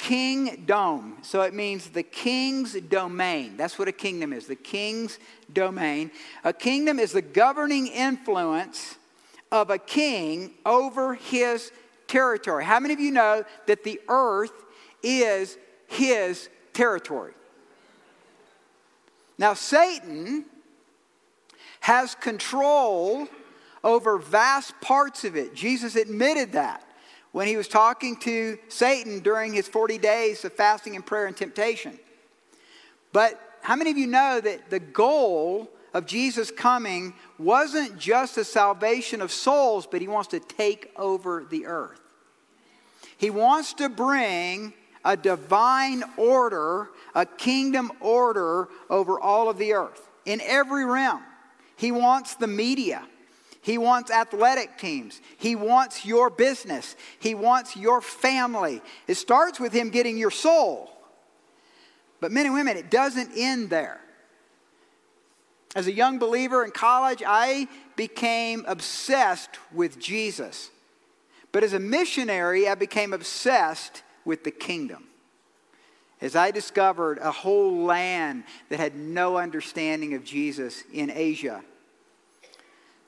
Kingdom. 0.03 1.19
So 1.23 1.43
it 1.43 1.55
means 1.55 1.91
the 1.91 2.03
king's 2.03 2.73
domain. 2.73 3.57
That's 3.57 3.79
what 3.79 3.87
a 3.87 3.93
kingdom 3.93 4.33
is 4.33 4.49
the 4.49 4.57
king's 4.57 5.21
domain. 5.53 6.11
A 6.43 6.53
kingdom 6.53 6.99
is 6.99 7.13
the 7.13 7.23
governing 7.23 7.87
influence 7.87 8.97
of 9.53 9.71
a 9.71 9.79
king 9.79 10.55
over 10.67 11.15
his 11.15 11.71
territory. 12.09 12.65
How 12.65 12.81
many 12.81 12.93
of 12.95 12.99
you 12.99 13.13
know 13.13 13.45
that 13.67 13.85
the 13.85 14.01
earth 14.09 14.65
is 15.05 15.57
his 15.87 16.49
territory? 16.73 17.35
Now, 19.39 19.55
Satan 19.55 20.47
has 21.79 22.17
control 22.17 23.29
over 23.85 24.19
vast 24.19 24.81
parts 24.81 25.25
of 25.25 25.37
it. 25.37 25.55
Jesus 25.55 25.95
admitted 25.95 26.55
that 26.55 26.85
when 27.33 27.49
he 27.49 27.57
was 27.57 27.69
talking 27.69 28.17
to 28.17 28.59
Satan 28.69 29.21
during 29.21 29.53
his 29.53 29.67
40 29.67 29.99
days 29.99 30.45
of 30.45 30.53
fasting 30.53 30.95
and 30.97 31.05
prayer 31.05 31.27
and 31.27 31.37
temptation. 31.37 31.99
But 33.13 33.41
how 33.63 33.77
many 33.77 33.91
of 33.91 33.99
you 33.99 34.07
know 34.07 34.41
that 34.41 34.71
the 34.71 34.81
goal 34.81 35.71
of 35.95 36.07
Jesus 36.07 36.51
coming 36.51 37.15
wasn't 37.39 37.99
just 37.99 38.37
the 38.37 38.45
salvation 38.45 39.21
of 39.21 39.33
souls, 39.33 39.87
but 39.87 40.01
he 40.01 40.09
wants 40.09 40.29
to 40.29 40.41
take 40.41 40.91
over 40.97 41.45
the 41.49 41.67
earth? 41.67 42.01
He 43.17 43.31
wants 43.31 43.75
to 43.75 43.89
bring 43.89 44.75
a 45.05 45.17
divine 45.17 46.03
order, 46.17 46.89
a 47.15 47.27
kingdom 47.27 47.93
order 48.01 48.69
over 48.89 49.19
all 49.21 49.49
of 49.49 49.59
the 49.59 49.73
earth 49.75 50.09
in 50.25 50.41
every 50.43 50.85
realm. 50.85 51.23
He 51.77 51.93
wants 51.93 52.35
the 52.35 52.47
media. 52.47 53.03
He 53.63 53.79
wants 53.79 54.11
athletic 54.11 54.77
teams. 54.77 55.21
He 55.39 55.55
wants 55.55 56.05
your 56.05 56.31
business. 56.31 56.97
He 57.21 57.37
wants 57.37 57.77
your 57.77 58.01
family. 58.01 58.83
It 59.07 59.15
starts 59.15 59.61
with 59.61 59.73
Him 59.73 59.91
getting 59.91 60.19
your 60.19 60.33
soul. 60.33 60.91
But, 62.21 62.33
men 62.33 62.47
and 62.47 62.55
women, 62.55 62.77
it 62.77 62.91
doesn't 62.91 63.31
end 63.37 63.71
there. 63.71 64.01
As 65.77 65.87
a 65.87 65.93
young 65.93 66.19
believer 66.19 66.65
in 66.65 66.73
college, 66.73 67.23
I 67.25 67.69
became 67.95 68.65
obsessed 68.67 69.59
with 69.73 69.99
Jesus. 69.99 70.71
But 71.53 71.63
as 71.63 71.73
a 71.73 71.81
missionary, 71.81 72.69
I 72.69 72.75
became 72.75 73.13
obsessed 73.13 74.03
with 74.25 74.43
the 74.43 74.51
kingdom. 74.51 75.05
As 76.21 76.35
I 76.35 76.51
discovered 76.51 77.19
a 77.19 77.31
whole 77.31 77.85
land 77.85 78.43
that 78.71 78.81
had 78.81 78.97
no 78.97 79.37
understanding 79.37 80.15
of 80.15 80.25
Jesus 80.25 80.83
in 80.93 81.11
Asia 81.11 81.63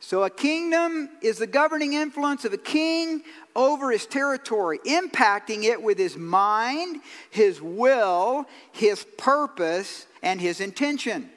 so, 0.07 0.23
a 0.23 0.29
kingdom 0.29 1.09
is 1.23 1.39
the 1.39 1.47
governing 1.47 1.95
influence 1.95 2.45
of 2.45 2.53
a 2.53 2.59
king 2.59 3.23
over 3.57 3.91
his 3.91 4.05
territory, 4.05 4.79
impacting 4.85 5.65
it 5.65 5.83
with 5.83 5.97
his 5.97 6.15
mind, 6.15 7.01
his 7.31 7.63
will, 7.63 8.45
his 8.71 9.07
purpose, 9.17 10.07
and 10.23 10.43
his 10.43 10.61
intention. 10.61 11.31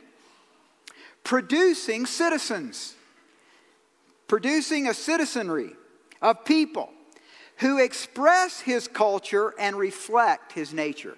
Producing 1.24 2.05
citizens, 2.05 2.95
producing 4.27 4.89
a 4.89 4.93
citizenry 4.93 5.71
of 6.21 6.43
people 6.43 6.89
who 7.59 7.77
express 7.81 8.59
his 8.59 8.89
culture 8.89 9.53
and 9.57 9.77
reflect 9.77 10.51
his 10.51 10.74
nature. 10.74 11.15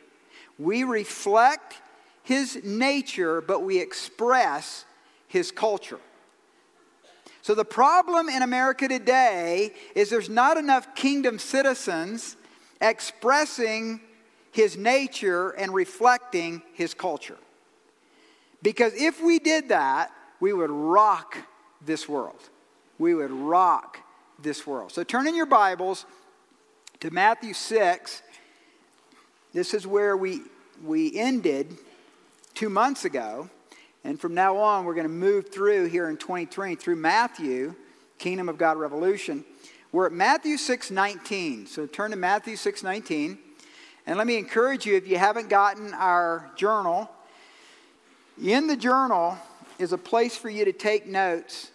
We 0.59 0.83
reflect 0.83 1.81
his 2.21 2.63
nature, 2.63 3.41
but 3.41 3.63
we 3.63 3.79
express 3.79 4.85
his 5.27 5.49
culture. 5.49 5.99
So 7.41 7.55
the 7.55 7.65
problem 7.65 8.29
in 8.29 8.41
America 8.41 8.87
today 8.87 9.73
is 9.95 10.09
there's 10.09 10.29
not 10.29 10.57
enough 10.57 10.93
kingdom 10.95 11.39
citizens 11.39 12.35
expressing 12.81 14.01
his 14.51 14.77
nature 14.77 15.51
and 15.51 15.73
reflecting 15.73 16.61
his 16.73 16.93
culture. 16.93 17.37
Because 18.61 18.93
if 18.95 19.21
we 19.21 19.39
did 19.39 19.69
that, 19.69 20.11
we 20.39 20.53
would 20.53 20.71
rock 20.71 21.37
this 21.85 22.09
world. 22.09 22.49
We 22.97 23.13
would 23.13 23.31
rock 23.31 23.99
this 24.41 24.67
world. 24.67 24.91
So 24.91 25.03
turn 25.03 25.27
in 25.27 25.35
your 25.35 25.45
Bibles 25.45 26.05
to 26.99 27.11
Matthew 27.11 27.53
6. 27.53 28.21
This 29.53 29.73
is 29.73 29.87
where 29.87 30.17
we, 30.17 30.41
we 30.83 31.17
ended 31.17 31.77
two 32.53 32.69
months 32.69 33.05
ago. 33.05 33.49
And 34.03 34.19
from 34.19 34.33
now 34.33 34.57
on, 34.57 34.85
we're 34.85 34.93
going 34.93 35.07
to 35.07 35.13
move 35.13 35.49
through 35.49 35.87
here 35.87 36.09
in 36.09 36.17
2020 36.17 36.75
through 36.75 36.95
Matthew, 36.95 37.75
Kingdom 38.17 38.49
of 38.49 38.57
God 38.57 38.77
Revolution. 38.77 39.43
We're 39.91 40.05
at 40.05 40.11
Matthew 40.11 40.55
6:19. 40.55 41.67
So 41.67 41.85
turn 41.85 42.11
to 42.11 42.17
Matthew 42.17 42.55
6:19. 42.55 43.37
And 44.05 44.17
let 44.17 44.27
me 44.27 44.37
encourage 44.37 44.85
you 44.85 44.95
if 44.95 45.07
you 45.07 45.17
haven't 45.17 45.49
gotten 45.49 45.93
our 45.93 46.49
journal, 46.55 47.09
in 48.41 48.67
the 48.67 48.77
journal 48.77 49.37
is 49.77 49.93
a 49.93 49.97
place 49.97 50.35
for 50.35 50.49
you 50.49 50.65
to 50.65 50.73
take 50.73 51.05
notes 51.05 51.71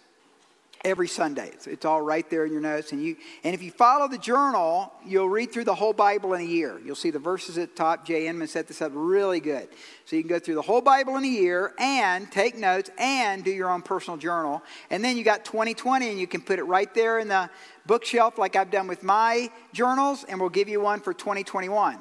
every 0.85 1.07
Sunday. 1.07 1.47
It's, 1.47 1.65
it's, 1.65 1.83
all 1.83 2.01
right 2.01 2.29
there 2.29 2.45
in 2.45 2.51
your 2.51 2.61
notes. 2.61 2.91
And, 2.91 3.03
you, 3.03 3.17
and 3.43 3.55
if 3.55 3.63
you 3.63 3.71
follow 3.71 4.07
the 4.07 4.19
journal, 4.19 4.93
you'll 5.05 5.27
read 5.27 5.51
through 5.51 5.63
the 5.63 5.73
whole 5.73 5.93
Bible 5.93 6.35
in 6.35 6.41
a 6.41 6.45
year. 6.45 6.79
You'll 6.85 6.95
see 6.95 7.09
the 7.09 7.19
verses 7.19 7.57
at 7.57 7.71
the 7.71 7.75
top. 7.75 8.05
Jay 8.05 8.27
Inman 8.27 8.47
set 8.47 8.67
this 8.67 8.83
up 8.83 8.91
really 8.93 9.39
good. 9.39 9.67
So 10.05 10.15
you 10.15 10.21
can 10.21 10.29
go 10.29 10.37
through 10.37 10.55
the 10.55 10.61
whole 10.61 10.81
Bible 10.81 11.17
in 11.17 11.23
a 11.23 11.27
year 11.27 11.73
and 11.79 12.31
take 12.31 12.55
notes 12.55 12.91
and 12.99 13.43
do 13.43 13.49
your 13.49 13.71
own 13.71 13.81
personal 13.81 14.15
journal. 14.15 14.61
And 14.91 15.03
then 15.03 15.17
you 15.17 15.23
got 15.23 15.43
2020 15.43 16.07
and 16.07 16.19
you 16.19 16.27
can 16.27 16.41
put 16.41 16.59
it 16.59 16.63
right 16.63 16.93
there 16.93 17.17
in 17.17 17.27
the 17.27 17.49
bookshelf 17.87 18.37
like 18.37 18.55
I've 18.55 18.71
done 18.71 18.87
with 18.87 19.01
my 19.01 19.49
journals. 19.73 20.23
And 20.23 20.39
we'll 20.39 20.49
give 20.49 20.69
you 20.69 20.79
one 20.79 21.01
for 21.01 21.15
2021. 21.15 21.99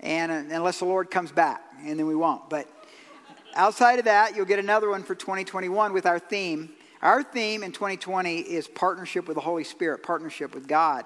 And 0.00 0.30
uh, 0.30 0.54
unless 0.54 0.78
the 0.78 0.84
Lord 0.84 1.10
comes 1.10 1.32
back, 1.32 1.62
and 1.84 1.98
then 1.98 2.06
we 2.06 2.14
won't. 2.14 2.50
But 2.50 2.68
outside 3.54 3.98
of 3.98 4.04
that, 4.04 4.36
you'll 4.36 4.44
get 4.44 4.58
another 4.58 4.90
one 4.90 5.02
for 5.02 5.14
2021 5.14 5.94
with 5.94 6.04
our 6.04 6.18
theme 6.18 6.70
our 7.02 7.22
theme 7.22 7.62
in 7.62 7.72
2020 7.72 8.38
is 8.38 8.68
partnership 8.68 9.26
with 9.26 9.36
the 9.36 9.40
Holy 9.40 9.64
Spirit, 9.64 10.02
partnership 10.02 10.54
with 10.54 10.68
God. 10.68 11.04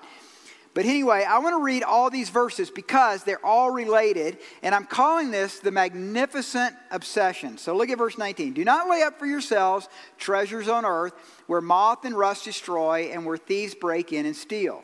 But 0.75 0.87
anyway, 0.87 1.25
I 1.27 1.39
want 1.39 1.55
to 1.55 1.63
read 1.63 1.85
all 1.85 2.11
these 2.11 2.31
verses 2.31 2.69
because 2.69 3.23
they're 3.23 3.45
all 3.47 3.71
related, 3.71 4.39
and 4.61 4.75
I'm 4.75 4.87
calling 4.87 5.31
this 5.31 5.61
the 5.61 5.71
magnificent 5.71 6.75
obsession. 6.91 7.59
So 7.59 7.77
look 7.77 7.91
at 7.91 7.99
verse 7.99 8.19
19. 8.19 8.55
Do 8.55 8.65
not 8.65 8.89
lay 8.89 9.03
up 9.03 9.21
for 9.21 9.27
yourselves 9.27 9.89
treasures 10.19 10.69
on 10.69 10.85
earth 10.85 11.13
where 11.47 11.61
moth 11.61 12.05
and 12.05 12.19
rust 12.19 12.45
destroy 12.45 13.11
and 13.13 13.25
where 13.25 13.37
thieves 13.37 13.77
break 13.77 14.13
in 14.13 14.27
and 14.27 14.35
steal. 14.35 14.83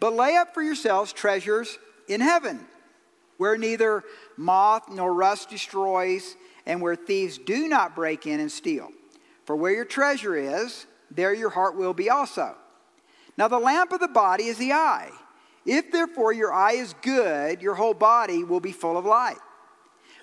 But 0.00 0.12
lay 0.12 0.36
up 0.36 0.52
for 0.52 0.62
yourselves 0.62 1.14
treasures 1.14 1.78
in 2.08 2.20
heaven 2.20 2.66
where 3.38 3.56
neither 3.56 4.04
moth 4.36 4.90
nor 4.90 5.14
rust 5.14 5.48
destroys 5.48 6.36
and 6.66 6.82
where 6.82 6.96
thieves 6.96 7.38
do 7.38 7.68
not 7.68 7.94
break 7.94 8.26
in 8.26 8.40
and 8.40 8.52
steal. 8.52 8.90
For 9.46 9.56
where 9.56 9.72
your 9.72 9.84
treasure 9.84 10.36
is, 10.36 10.86
there 11.10 11.32
your 11.32 11.50
heart 11.50 11.76
will 11.76 11.94
be 11.94 12.10
also. 12.10 12.56
Now, 13.38 13.48
the 13.48 13.58
lamp 13.58 13.92
of 13.92 14.00
the 14.00 14.08
body 14.08 14.44
is 14.44 14.58
the 14.58 14.72
eye. 14.72 15.10
If 15.64 15.92
therefore 15.92 16.32
your 16.32 16.52
eye 16.52 16.72
is 16.72 16.94
good, 17.00 17.62
your 17.62 17.74
whole 17.74 17.94
body 17.94 18.44
will 18.44 18.60
be 18.60 18.72
full 18.72 18.98
of 18.98 19.04
light. 19.04 19.38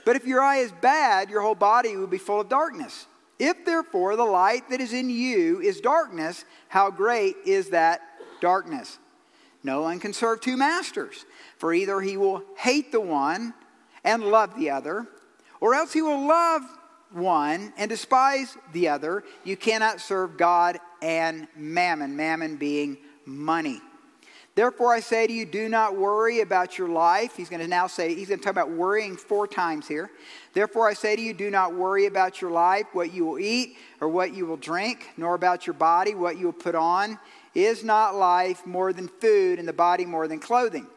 But 0.05 0.17
if 0.17 0.27
your 0.27 0.41
eye 0.41 0.57
is 0.57 0.73
bad, 0.81 1.29
your 1.29 1.41
whole 1.41 1.55
body 1.55 1.95
will 1.95 2.07
be 2.07 2.17
full 2.17 2.41
of 2.41 2.49
darkness. 2.49 3.07
If 3.39 3.65
therefore 3.65 4.15
the 4.15 4.25
light 4.25 4.69
that 4.69 4.81
is 4.81 4.93
in 4.93 5.09
you 5.09 5.61
is 5.61 5.79
darkness, 5.79 6.43
how 6.67 6.91
great 6.91 7.35
is 7.45 7.69
that 7.69 8.01
darkness? 8.41 8.99
No 9.63 9.81
one 9.81 9.99
can 9.99 10.11
serve 10.11 10.41
two 10.41 10.57
masters, 10.57 11.25
for 11.57 11.73
either 11.73 12.01
he 12.01 12.17
will 12.17 12.43
hate 12.57 12.91
the 12.91 12.99
one 12.99 13.53
and 14.03 14.23
love 14.23 14.57
the 14.57 14.69
other, 14.69 15.07
or 15.61 15.73
else 15.73 15.93
he 15.93 16.01
will 16.01 16.27
love 16.27 16.61
one 17.13 17.73
and 17.77 17.89
despise 17.89 18.57
the 18.73 18.89
other. 18.89 19.23
You 19.43 19.55
cannot 19.57 20.01
serve 20.01 20.37
God 20.37 20.79
and 21.01 21.47
mammon, 21.55 22.15
mammon 22.15 22.57
being 22.57 22.97
money. 23.25 23.81
Therefore, 24.55 24.93
I 24.93 24.99
say 24.99 25.25
to 25.25 25.33
you, 25.33 25.45
do 25.45 25.67
not 25.67 25.97
worry 25.97 26.41
about 26.41 26.77
your 26.77 26.87
life. 26.87 27.35
He's 27.35 27.49
going 27.49 27.61
to 27.61 27.67
now 27.67 27.87
say, 27.87 28.13
he's 28.13 28.27
going 28.27 28.39
to 28.39 28.43
talk 28.43 28.51
about 28.51 28.69
worrying 28.69 29.17
four 29.17 29.47
times 29.47 29.87
here. 29.87 30.11
Therefore, 30.53 30.87
I 30.87 30.93
say 30.93 31.15
to 31.15 31.21
you, 31.21 31.33
do 31.33 31.49
not 31.49 31.73
worry 31.73 32.05
about 32.05 32.39
your 32.39 32.51
life, 32.51 32.85
what 32.93 33.11
you 33.11 33.25
will 33.25 33.39
eat 33.39 33.77
or 33.99 34.07
what 34.07 34.35
you 34.35 34.45
will 34.45 34.57
drink, 34.57 35.09
nor 35.17 35.33
about 35.33 35.65
your 35.65 35.73
body, 35.73 36.13
what 36.13 36.37
you 36.37 36.45
will 36.45 36.53
put 36.53 36.75
on. 36.75 37.17
Is 37.55 37.83
not 37.83 38.15
life 38.15 38.65
more 38.65 38.93
than 38.93 39.07
food, 39.07 39.59
and 39.59 39.67
the 39.67 39.73
body 39.73 40.05
more 40.05 40.27
than 40.27 40.39
clothing? 40.39 40.87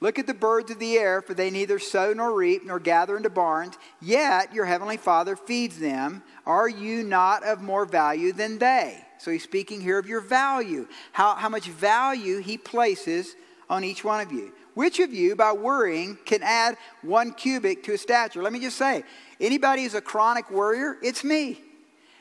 Look 0.00 0.18
at 0.18 0.26
the 0.26 0.34
birds 0.34 0.70
of 0.70 0.78
the 0.78 0.96
air, 0.96 1.20
for 1.20 1.34
they 1.34 1.50
neither 1.50 1.78
sow 1.78 2.14
nor 2.14 2.32
reap 2.34 2.64
nor 2.64 2.78
gather 2.78 3.16
into 3.16 3.28
barns, 3.28 3.76
yet 4.00 4.54
your 4.54 4.64
heavenly 4.64 4.96
Father 4.96 5.36
feeds 5.36 5.78
them. 5.78 6.22
Are 6.46 6.68
you 6.68 7.02
not 7.04 7.44
of 7.44 7.60
more 7.60 7.84
value 7.84 8.32
than 8.32 8.58
they? 8.58 9.04
So 9.18 9.30
he's 9.30 9.42
speaking 9.42 9.82
here 9.82 9.98
of 9.98 10.06
your 10.06 10.22
value, 10.22 10.88
how, 11.12 11.34
how 11.34 11.50
much 11.50 11.66
value 11.66 12.38
he 12.38 12.56
places 12.56 13.36
on 13.68 13.84
each 13.84 14.02
one 14.02 14.22
of 14.22 14.32
you. 14.32 14.52
Which 14.72 15.00
of 15.00 15.12
you, 15.12 15.36
by 15.36 15.52
worrying, 15.52 16.16
can 16.24 16.42
add 16.42 16.78
one 17.02 17.34
cubit 17.34 17.84
to 17.84 17.92
a 17.92 17.98
stature? 17.98 18.42
Let 18.42 18.54
me 18.54 18.60
just 18.60 18.78
say, 18.78 19.04
anybody 19.38 19.82
who's 19.82 19.94
a 19.94 20.00
chronic 20.00 20.50
worrier, 20.50 20.96
it's 21.02 21.22
me. 21.22 21.60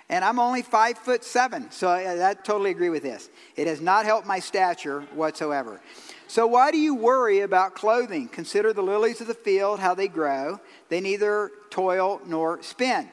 And 0.10 0.26
I'm 0.26 0.40
only 0.40 0.64
five 0.64 0.98
foot 0.98 1.24
seven, 1.24 1.72
so 1.72 1.88
I, 1.88 2.32
I 2.32 2.34
totally 2.34 2.72
agree 2.72 2.90
with 2.90 3.04
this. 3.04 3.30
It 3.56 3.68
has 3.68 3.80
not 3.80 4.06
helped 4.06 4.28
my 4.28 4.40
stature 4.40 5.02
whatsoever. 5.14 5.80
So, 6.30 6.46
why 6.46 6.70
do 6.70 6.78
you 6.78 6.94
worry 6.94 7.40
about 7.40 7.74
clothing? 7.74 8.28
Consider 8.28 8.72
the 8.72 8.84
lilies 8.84 9.20
of 9.20 9.26
the 9.26 9.34
field, 9.34 9.80
how 9.80 9.96
they 9.96 10.08
grow. 10.08 10.60
They 10.90 11.02
neither 11.02 11.50
toil 11.72 12.22
nor 12.24 12.62
spin. 12.62 13.10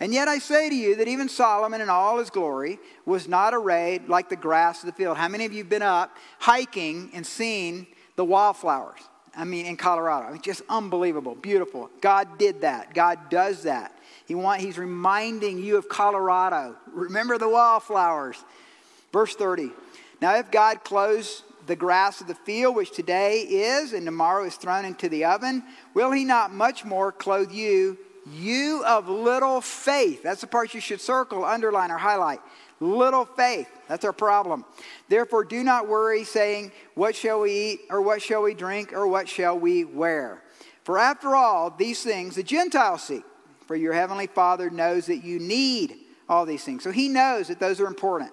And 0.00 0.12
yet 0.12 0.28
I 0.28 0.38
say 0.38 0.68
to 0.68 0.74
you 0.74 0.94
that 0.96 1.08
even 1.08 1.30
Solomon 1.30 1.80
in 1.80 1.88
all 1.88 2.18
his 2.18 2.28
glory 2.28 2.78
was 3.06 3.26
not 3.26 3.54
arrayed 3.54 4.10
like 4.10 4.28
the 4.28 4.36
grass 4.36 4.82
of 4.82 4.86
the 4.86 4.92
field. 4.92 5.16
How 5.16 5.28
many 5.28 5.46
of 5.46 5.52
you 5.54 5.60
have 5.60 5.70
been 5.70 5.80
up 5.80 6.14
hiking 6.40 7.10
and 7.14 7.26
seen 7.26 7.86
the 8.16 8.24
wildflowers? 8.26 9.00
I 9.34 9.44
mean, 9.44 9.64
in 9.64 9.78
Colorado. 9.78 10.36
Just 10.36 10.60
unbelievable, 10.68 11.36
beautiful. 11.36 11.88
God 12.02 12.36
did 12.36 12.60
that. 12.60 12.92
God 12.92 13.30
does 13.30 13.62
that. 13.62 13.96
He 14.26 14.34
want, 14.34 14.60
he's 14.60 14.76
reminding 14.76 15.58
you 15.58 15.78
of 15.78 15.88
Colorado. 15.88 16.76
Remember 16.92 17.38
the 17.38 17.48
wildflowers. 17.48 18.36
Verse 19.10 19.34
30. 19.34 19.70
Now, 20.20 20.36
if 20.36 20.50
God 20.50 20.84
clothes 20.84 21.44
the 21.68 21.76
grass 21.76 22.20
of 22.20 22.26
the 22.26 22.34
field, 22.34 22.74
which 22.74 22.90
today 22.90 23.42
is 23.42 23.92
and 23.92 24.04
tomorrow 24.04 24.44
is 24.44 24.56
thrown 24.56 24.84
into 24.84 25.08
the 25.08 25.24
oven, 25.24 25.62
will 25.94 26.10
he 26.10 26.24
not 26.24 26.52
much 26.52 26.84
more 26.84 27.12
clothe 27.12 27.52
you, 27.52 27.96
you 28.32 28.82
of 28.84 29.08
little 29.08 29.60
faith? 29.60 30.22
That's 30.22 30.40
the 30.40 30.46
part 30.46 30.74
you 30.74 30.80
should 30.80 31.00
circle, 31.00 31.44
underline, 31.44 31.90
or 31.90 31.98
highlight. 31.98 32.40
Little 32.80 33.24
faith. 33.24 33.68
That's 33.86 34.04
our 34.04 34.12
problem. 34.12 34.64
Therefore, 35.08 35.44
do 35.44 35.62
not 35.62 35.88
worry, 35.88 36.24
saying, 36.24 36.72
What 36.94 37.14
shall 37.14 37.40
we 37.40 37.52
eat, 37.52 37.80
or 37.90 38.02
what 38.02 38.22
shall 38.22 38.42
we 38.42 38.54
drink, 38.54 38.92
or 38.92 39.06
what 39.06 39.28
shall 39.28 39.58
we 39.58 39.84
wear? 39.84 40.42
For 40.84 40.98
after 40.98 41.34
all, 41.34 41.70
these 41.70 42.02
things 42.02 42.34
the 42.34 42.42
Gentiles 42.42 43.02
seek. 43.02 43.24
For 43.66 43.76
your 43.76 43.92
heavenly 43.92 44.26
Father 44.26 44.70
knows 44.70 45.06
that 45.06 45.18
you 45.18 45.38
need 45.38 45.96
all 46.28 46.46
these 46.46 46.64
things. 46.64 46.82
So 46.82 46.90
he 46.90 47.08
knows 47.08 47.48
that 47.48 47.60
those 47.60 47.80
are 47.80 47.86
important. 47.86 48.32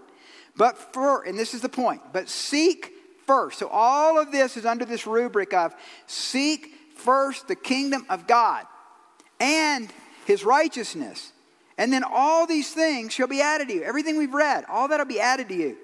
But 0.56 0.78
for, 0.94 1.24
and 1.24 1.38
this 1.38 1.54
is 1.54 1.60
the 1.60 1.70
point, 1.70 2.02
but 2.14 2.30
seek 2.30 2.95
first. 3.26 3.60
So 3.60 3.68
all 3.68 4.20
of 4.20 4.32
this 4.32 4.58
is 4.58 4.66
under 4.66 4.86
this 4.86 5.06
rubric 5.08 5.54
of 5.54 5.74
seek 6.08 6.74
first 6.96 7.48
the 7.48 7.56
kingdom 7.56 8.06
of 8.10 8.28
God 8.28 8.66
and 9.40 9.90
his 10.26 10.44
righteousness. 10.44 11.32
And 11.78 11.92
then 11.92 12.04
all 12.04 12.48
these 12.48 12.74
things 12.74 13.14
shall 13.14 13.28
be 13.28 13.42
added 13.42 13.68
to 13.68 13.74
you. 13.74 13.84
Everything 13.84 14.18
we've 14.18 14.34
read, 14.34 14.66
all 14.70 14.88
that'll 14.88 15.06
be 15.06 15.20
added 15.20 15.50
to 15.50 15.56
you. 15.56 15.78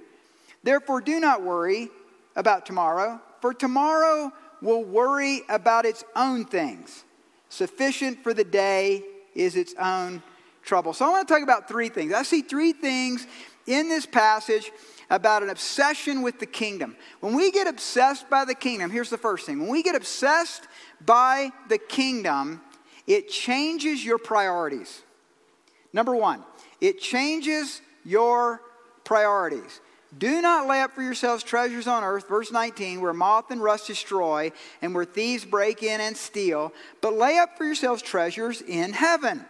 Therefore, 0.63 1.01
do 1.01 1.19
not 1.19 1.41
worry 1.41 1.89
about 2.35 2.65
tomorrow, 2.65 3.19
for 3.41 3.53
tomorrow 3.53 4.31
will 4.61 4.83
worry 4.83 5.41
about 5.49 5.85
its 5.85 6.03
own 6.15 6.45
things. 6.45 7.03
Sufficient 7.49 8.23
for 8.23 8.33
the 8.33 8.43
day 8.43 9.03
is 9.35 9.55
its 9.55 9.73
own 9.79 10.21
trouble. 10.63 10.93
So 10.93 11.05
I 11.05 11.09
want 11.09 11.27
to 11.27 11.33
talk 11.33 11.43
about 11.43 11.67
three 11.67 11.89
things. 11.89 12.13
I 12.13 12.23
see 12.23 12.41
three 12.41 12.71
things 12.71 13.27
in 13.67 13.89
this 13.89 14.05
passage 14.05 14.71
about 15.11 15.43
an 15.43 15.49
obsession 15.49 16.21
with 16.21 16.39
the 16.39 16.45
kingdom. 16.45 16.95
When 17.19 17.35
we 17.35 17.51
get 17.51 17.67
obsessed 17.67 18.29
by 18.29 18.45
the 18.45 18.55
kingdom, 18.55 18.89
here's 18.89 19.09
the 19.09 19.17
first 19.17 19.45
thing. 19.45 19.59
When 19.59 19.69
we 19.69 19.83
get 19.83 19.93
obsessed 19.93 20.67
by 21.05 21.51
the 21.67 21.77
kingdom, 21.77 22.61
it 23.05 23.29
changes 23.29 24.03
your 24.03 24.17
priorities. 24.17 25.03
Number 25.91 26.15
one, 26.15 26.43
it 26.79 27.01
changes 27.01 27.81
your 28.05 28.61
priorities. 29.03 29.81
Do 30.17 30.41
not 30.41 30.67
lay 30.67 30.81
up 30.81 30.93
for 30.93 31.01
yourselves 31.01 31.43
treasures 31.43 31.87
on 31.87 32.03
earth, 32.03 32.29
verse 32.29 32.51
19, 32.51 33.01
where 33.01 33.13
moth 33.13 33.51
and 33.51 33.61
rust 33.61 33.87
destroy 33.87 34.51
and 34.81 34.95
where 34.95 35.05
thieves 35.05 35.43
break 35.43 35.83
in 35.83 35.99
and 35.99 36.15
steal, 36.15 36.73
but 37.01 37.13
lay 37.13 37.37
up 37.37 37.57
for 37.57 37.65
yourselves 37.65 38.01
treasures 38.01 38.61
in 38.61 38.93
heaven 38.93 39.45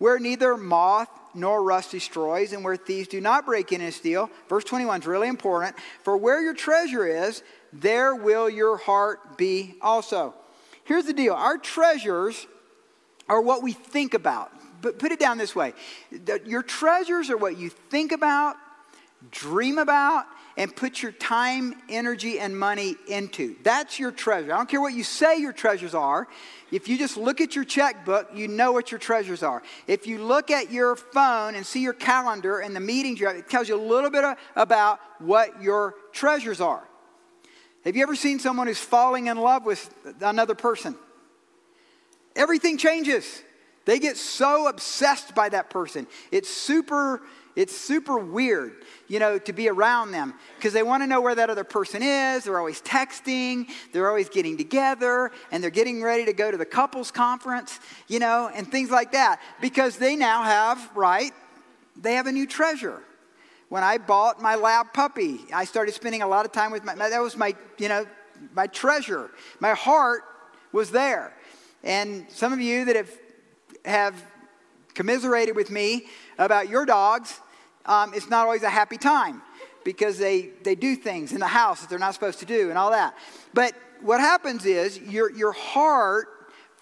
where 0.00 0.18
neither 0.18 0.56
moth 0.56 1.10
nor 1.34 1.62
rust 1.62 1.92
destroys, 1.92 2.52
and 2.52 2.64
where 2.64 2.74
thieves 2.74 3.06
do 3.06 3.20
not 3.20 3.46
break 3.46 3.70
in 3.70 3.80
and 3.80 3.94
steal. 3.94 4.28
Verse 4.48 4.64
21 4.64 5.02
is 5.02 5.06
really 5.06 5.28
important. 5.28 5.76
For 6.02 6.16
where 6.16 6.42
your 6.42 6.54
treasure 6.54 7.06
is, 7.06 7.44
there 7.72 8.16
will 8.16 8.48
your 8.50 8.78
heart 8.78 9.38
be 9.38 9.76
also. 9.80 10.34
Here's 10.84 11.04
the 11.04 11.12
deal 11.12 11.34
our 11.34 11.58
treasures 11.58 12.48
are 13.28 13.40
what 13.40 13.62
we 13.62 13.72
think 13.72 14.14
about. 14.14 14.50
But 14.82 14.98
put 14.98 15.12
it 15.12 15.20
down 15.20 15.38
this 15.38 15.54
way 15.54 15.74
your 16.46 16.62
treasures 16.62 17.28
are 17.30 17.36
what 17.36 17.58
you 17.58 17.68
think 17.68 18.10
about, 18.10 18.56
dream 19.30 19.78
about, 19.78 20.24
and 20.56 20.74
put 20.74 21.02
your 21.02 21.12
time, 21.12 21.74
energy, 21.88 22.38
and 22.38 22.58
money 22.58 22.96
into. 23.08 23.56
That's 23.62 23.98
your 23.98 24.10
treasure. 24.10 24.52
I 24.52 24.56
don't 24.56 24.68
care 24.68 24.80
what 24.80 24.94
you 24.94 25.04
say 25.04 25.38
your 25.38 25.52
treasures 25.52 25.94
are. 25.94 26.28
If 26.70 26.88
you 26.88 26.98
just 26.98 27.16
look 27.16 27.40
at 27.40 27.56
your 27.56 27.64
checkbook, 27.64 28.30
you 28.34 28.48
know 28.48 28.72
what 28.72 28.90
your 28.90 28.98
treasures 28.98 29.42
are. 29.42 29.62
If 29.86 30.06
you 30.06 30.22
look 30.22 30.50
at 30.50 30.70
your 30.70 30.96
phone 30.96 31.54
and 31.54 31.64
see 31.64 31.82
your 31.82 31.92
calendar 31.92 32.60
and 32.60 32.74
the 32.74 32.80
meetings 32.80 33.20
you 33.20 33.26
have, 33.26 33.36
it 33.36 33.48
tells 33.48 33.68
you 33.68 33.76
a 33.76 33.82
little 33.82 34.10
bit 34.10 34.24
about 34.56 35.00
what 35.18 35.62
your 35.62 35.94
treasures 36.12 36.60
are. 36.60 36.82
Have 37.84 37.96
you 37.96 38.02
ever 38.02 38.14
seen 38.14 38.38
someone 38.38 38.66
who's 38.66 38.78
falling 38.78 39.28
in 39.28 39.38
love 39.38 39.64
with 39.64 39.92
another 40.20 40.54
person? 40.54 40.94
Everything 42.36 42.76
changes. 42.76 43.42
They 43.86 43.98
get 43.98 44.16
so 44.16 44.68
obsessed 44.68 45.34
by 45.34 45.48
that 45.48 45.70
person. 45.70 46.06
It's 46.30 46.50
super 46.50 47.22
it's 47.60 47.76
super 47.76 48.16
weird, 48.16 48.72
you 49.06 49.18
know, 49.18 49.38
to 49.38 49.52
be 49.52 49.68
around 49.68 50.12
them 50.12 50.32
because 50.56 50.72
they 50.72 50.82
want 50.82 51.02
to 51.02 51.06
know 51.06 51.20
where 51.20 51.34
that 51.34 51.50
other 51.50 51.62
person 51.62 52.02
is. 52.02 52.44
They're 52.44 52.58
always 52.58 52.80
texting, 52.80 53.68
they're 53.92 54.08
always 54.08 54.30
getting 54.30 54.56
together, 54.56 55.30
and 55.52 55.62
they're 55.62 55.70
getting 55.70 56.02
ready 56.02 56.24
to 56.24 56.32
go 56.32 56.50
to 56.50 56.56
the 56.56 56.64
couples 56.64 57.10
conference, 57.10 57.78
you 58.08 58.18
know, 58.18 58.50
and 58.54 58.66
things 58.66 58.90
like 58.90 59.12
that 59.12 59.42
because 59.60 59.98
they 59.98 60.16
now 60.16 60.42
have, 60.42 60.90
right? 60.96 61.32
They 62.00 62.14
have 62.14 62.26
a 62.26 62.32
new 62.32 62.46
treasure. 62.46 63.02
When 63.68 63.84
I 63.84 63.98
bought 63.98 64.40
my 64.40 64.54
lab 64.54 64.94
puppy, 64.94 65.40
I 65.52 65.66
started 65.66 65.92
spending 65.92 66.22
a 66.22 66.26
lot 66.26 66.46
of 66.46 66.52
time 66.52 66.72
with 66.72 66.82
my, 66.82 66.94
that 66.94 67.20
was 67.20 67.36
my, 67.36 67.54
you 67.76 67.90
know, 67.90 68.06
my 68.54 68.68
treasure. 68.68 69.30
My 69.60 69.74
heart 69.74 70.22
was 70.72 70.90
there. 70.90 71.36
And 71.84 72.24
some 72.30 72.54
of 72.54 72.60
you 72.60 72.86
that 72.86 72.96
have, 72.96 73.10
have 73.84 74.24
commiserated 74.94 75.54
with 75.54 75.70
me 75.70 76.06
about 76.38 76.70
your 76.70 76.86
dogs, 76.86 77.38
um, 77.86 78.12
it's 78.14 78.28
not 78.28 78.46
always 78.46 78.62
a 78.62 78.70
happy 78.70 78.96
time 78.96 79.42
because 79.84 80.18
they, 80.18 80.50
they 80.62 80.74
do 80.74 80.96
things 80.96 81.32
in 81.32 81.40
the 81.40 81.46
house 81.46 81.80
that 81.80 81.90
they're 81.90 81.98
not 81.98 82.14
supposed 82.14 82.38
to 82.40 82.46
do 82.46 82.68
and 82.68 82.78
all 82.78 82.90
that. 82.90 83.16
But 83.54 83.74
what 84.02 84.20
happens 84.20 84.66
is 84.66 84.98
your, 84.98 85.30
your 85.32 85.52
heart 85.52 86.28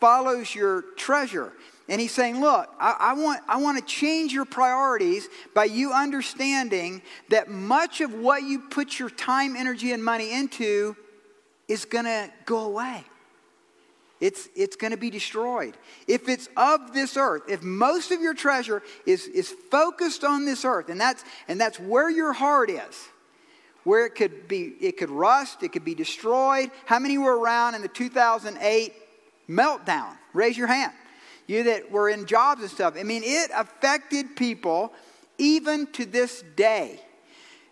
follows 0.01 0.55
your 0.55 0.83
treasure. 0.97 1.53
And 1.89 2.01
he's 2.01 2.13
saying, 2.13 2.41
Look, 2.41 2.69
I, 2.79 2.97
I, 2.99 3.13
want, 3.15 3.41
I 3.49 3.57
want 3.59 3.79
to 3.79 3.85
change 3.85 4.33
your 4.33 4.45
priorities 4.45 5.29
by 5.55 5.65
you 5.65 5.93
understanding 5.93 7.03
that 7.31 7.49
much 7.49 8.01
of 8.01 8.13
what 8.13 8.43
you 8.43 8.61
put 8.69 8.99
your 8.99 9.11
time, 9.11 9.57
energy, 9.57 9.93
and 9.93 10.05
money 10.05 10.33
into 10.33 10.97
is 11.67 11.85
going 11.85 12.05
to 12.05 12.31
go 12.45 12.65
away. 12.65 13.05
It's, 14.21 14.49
it's 14.57 14.75
going 14.75 14.91
to 14.91 14.97
be 14.97 15.11
destroyed. 15.11 15.77
If 16.09 16.29
it's 16.29 16.49
of 16.57 16.93
this 16.93 17.17
earth, 17.17 17.43
if 17.49 17.63
most 17.63 18.11
of 18.11 18.21
your 18.21 18.35
treasure 18.35 18.83
is, 19.07 19.27
is 19.29 19.49
focused 19.71 20.25
on 20.25 20.45
this 20.45 20.65
earth, 20.65 20.89
and 20.89 21.01
that's, 21.01 21.25
and 21.47 21.61
that's 21.61 21.79
where 21.79 22.11
your 22.11 22.33
heart 22.33 22.69
is, 22.69 23.09
where 23.85 24.05
it 24.07 24.17
could 24.17 24.49
be, 24.49 24.75
it 24.81 24.97
could 24.97 25.11
rust, 25.11 25.63
it 25.63 25.73
could 25.73 25.85
be 25.85 25.95
destroyed. 25.95 26.71
How 26.85 26.99
many 26.99 27.17
were 27.17 27.39
around 27.39 27.77
in 27.77 27.83
the 27.83 27.89
2008 27.89 28.93
meltdown? 29.49 30.17
Raise 30.33 30.59
your 30.59 30.67
hand. 30.67 30.93
You 31.47 31.63
that 31.65 31.91
were 31.91 32.09
in 32.09 32.27
jobs 32.27 32.61
and 32.61 32.71
stuff. 32.71 32.95
I 32.99 33.05
mean, 33.05 33.23
it 33.25 33.51
affected 33.55 34.37
people 34.37 34.93
even 35.39 35.87
to 35.93 36.05
this 36.05 36.43
day. 36.57 37.01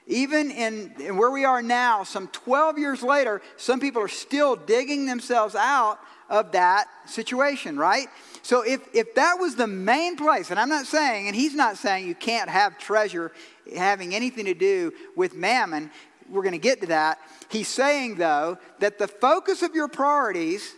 Even 0.06 0.52
in, 0.52 0.94
in 1.00 1.16
where 1.16 1.32
we 1.32 1.44
are 1.44 1.60
now, 1.60 2.04
some 2.04 2.28
12 2.28 2.78
years 2.78 3.02
later, 3.02 3.42
some 3.56 3.80
people 3.80 4.00
are 4.00 4.08
still 4.08 4.54
digging 4.54 5.06
themselves 5.06 5.56
out 5.56 5.98
of 6.28 6.52
that 6.52 6.86
situation, 7.06 7.78
right? 7.78 8.08
So 8.42 8.62
if, 8.62 8.80
if 8.94 9.14
that 9.14 9.38
was 9.38 9.56
the 9.56 9.66
main 9.66 10.16
place, 10.16 10.50
and 10.50 10.58
I'm 10.58 10.68
not 10.68 10.86
saying, 10.86 11.26
and 11.26 11.36
he's 11.36 11.54
not 11.54 11.76
saying 11.76 12.06
you 12.06 12.14
can't 12.14 12.48
have 12.48 12.78
treasure 12.78 13.32
having 13.74 14.14
anything 14.14 14.44
to 14.46 14.54
do 14.54 14.92
with 15.16 15.34
mammon, 15.34 15.90
we're 16.28 16.42
going 16.42 16.52
to 16.52 16.58
get 16.58 16.80
to 16.80 16.86
that. 16.88 17.18
He's 17.48 17.68
saying, 17.68 18.16
though, 18.16 18.58
that 18.80 18.98
the 18.98 19.08
focus 19.08 19.62
of 19.62 19.74
your 19.74 19.88
priorities, 19.88 20.74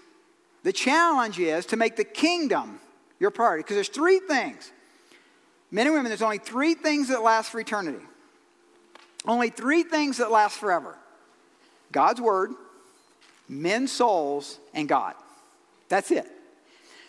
the 0.62 0.72
challenge 0.72 1.38
is 1.38 1.66
to 1.66 1.76
make 1.76 1.96
the 1.96 2.04
kingdom 2.04 2.80
your 3.18 3.30
priority. 3.30 3.62
Because 3.62 3.76
there's 3.76 3.88
three 3.88 4.20
things. 4.20 4.72
Men 5.70 5.86
and 5.86 5.94
women, 5.94 6.08
there's 6.10 6.22
only 6.22 6.38
three 6.38 6.74
things 6.74 7.08
that 7.08 7.22
last 7.22 7.50
for 7.50 7.60
eternity. 7.60 8.04
Only 9.26 9.50
three 9.50 9.82
things 9.82 10.18
that 10.18 10.30
last 10.30 10.56
forever 10.58 10.96
God's 11.92 12.20
Word, 12.20 12.52
men's 13.48 13.92
souls, 13.92 14.58
and 14.74 14.88
God. 14.88 15.14
That's 15.88 16.10
it. 16.10 16.26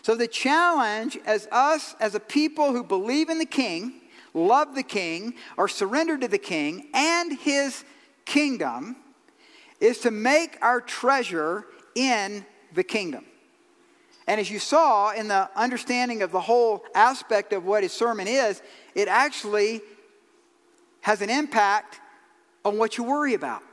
So 0.02 0.16
the 0.16 0.28
challenge 0.28 1.18
as 1.26 1.48
us, 1.52 1.96
as 2.00 2.16
a 2.16 2.20
people 2.20 2.72
who 2.72 2.84
believe 2.84 3.30
in 3.30 3.38
the 3.38 3.46
king, 3.46 4.02
love 4.34 4.76
the 4.76 4.84
king, 4.84 5.36
are 5.58 5.68
surrendered 5.68 6.22
to 6.22 6.28
the 6.28 6.38
king 6.38 6.88
and 6.94 7.38
his 7.38 7.84
kingdom, 8.26 8.96
is 9.80 10.00
to 10.00 10.12
make 10.12 10.58
our 10.62 10.82
treasure 10.82 11.66
in 11.96 12.46
the 12.74 12.84
kingdom. 12.84 13.26
And 14.28 14.40
as 14.40 14.52
you 14.52 14.60
saw 14.60 15.12
in 15.12 15.28
the 15.28 15.50
understanding 15.56 16.22
of 16.22 16.32
the 16.32 16.40
whole 16.40 16.84
aspect 16.94 17.52
of 17.52 17.66
what 17.66 17.84
his 17.84 17.92
sermon 17.92 18.28
is, 18.28 18.62
it 18.94 19.08
actually 19.08 19.82
has 21.02 21.22
an 21.22 21.30
impact 21.30 22.00
on 22.64 22.78
what 22.78 22.98
you 22.98 23.04
worry 23.04 23.34
about. 23.34 23.64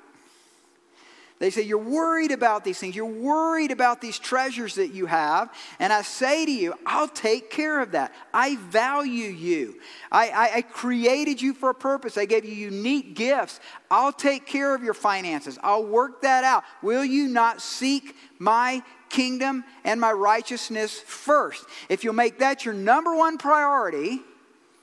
They 1.39 1.51
say, 1.51 1.63
You're 1.63 1.79
worried 1.79 2.31
about 2.31 2.65
these 2.65 2.79
things. 2.79 2.97
You're 2.97 3.07
worried 3.07 3.71
about 3.71 4.01
these 4.01 4.19
treasures 4.19 4.77
that 4.77 4.95
you 4.95 5.07
have. 5.07 5.53
And 5.79 5.93
I 5.93 6.03
say 6.03 6.47
to 6.47 6.53
you, 6.53 6.75
I'll 6.87 7.09
take 7.09 7.51
care 7.51 7.81
of 7.81 7.93
that. 7.93 8.15
I 8.33 8.57
value 8.57 9.29
you. 9.29 9.79
I, 10.11 10.29
I, 10.29 10.51
I, 10.57 10.63
created 10.63 11.43
you 11.43 11.53
for 11.53 11.71
a 11.71 11.75
purpose. 11.75 12.17
I 12.17 12.25
gave 12.25 12.47
you 12.47 12.55
unique 12.55 13.15
gifts. 13.15 13.61
I'll 13.91 14.13
take 14.13 14.47
care 14.47 14.75
of 14.75 14.83
your 14.83 14.95
finances. 14.95 15.59
I'll 15.63 15.85
work 15.85 16.23
that 16.23 16.43
out. 16.43 16.65
Will 16.81 17.05
you 17.05 17.29
not 17.29 17.61
seek 17.61 18.17
my 18.39 18.83
kingdom 19.11 19.65
and 19.85 20.01
my 20.01 20.13
righteousness 20.13 20.99
first? 20.99 21.67
If 21.91 22.03
you'll 22.03 22.15
make 22.15 22.39
that 22.39 22.65
your 22.65 22.75
number 22.75 23.15
one 23.15 23.37
priority, 23.37 24.23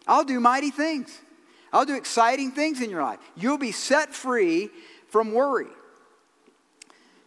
I'll 0.08 0.24
do 0.24 0.40
mighty 0.40 0.70
things. 0.70 1.20
I'll 1.72 1.86
do 1.86 1.96
exciting 1.96 2.52
things 2.52 2.80
in 2.80 2.92
your 2.92 3.02
life. 3.02 3.18
You'll 3.36 3.58
be 3.58 3.72
set 3.72 4.14
free 4.14 4.70
from 5.10 5.34
worry. 5.34 5.68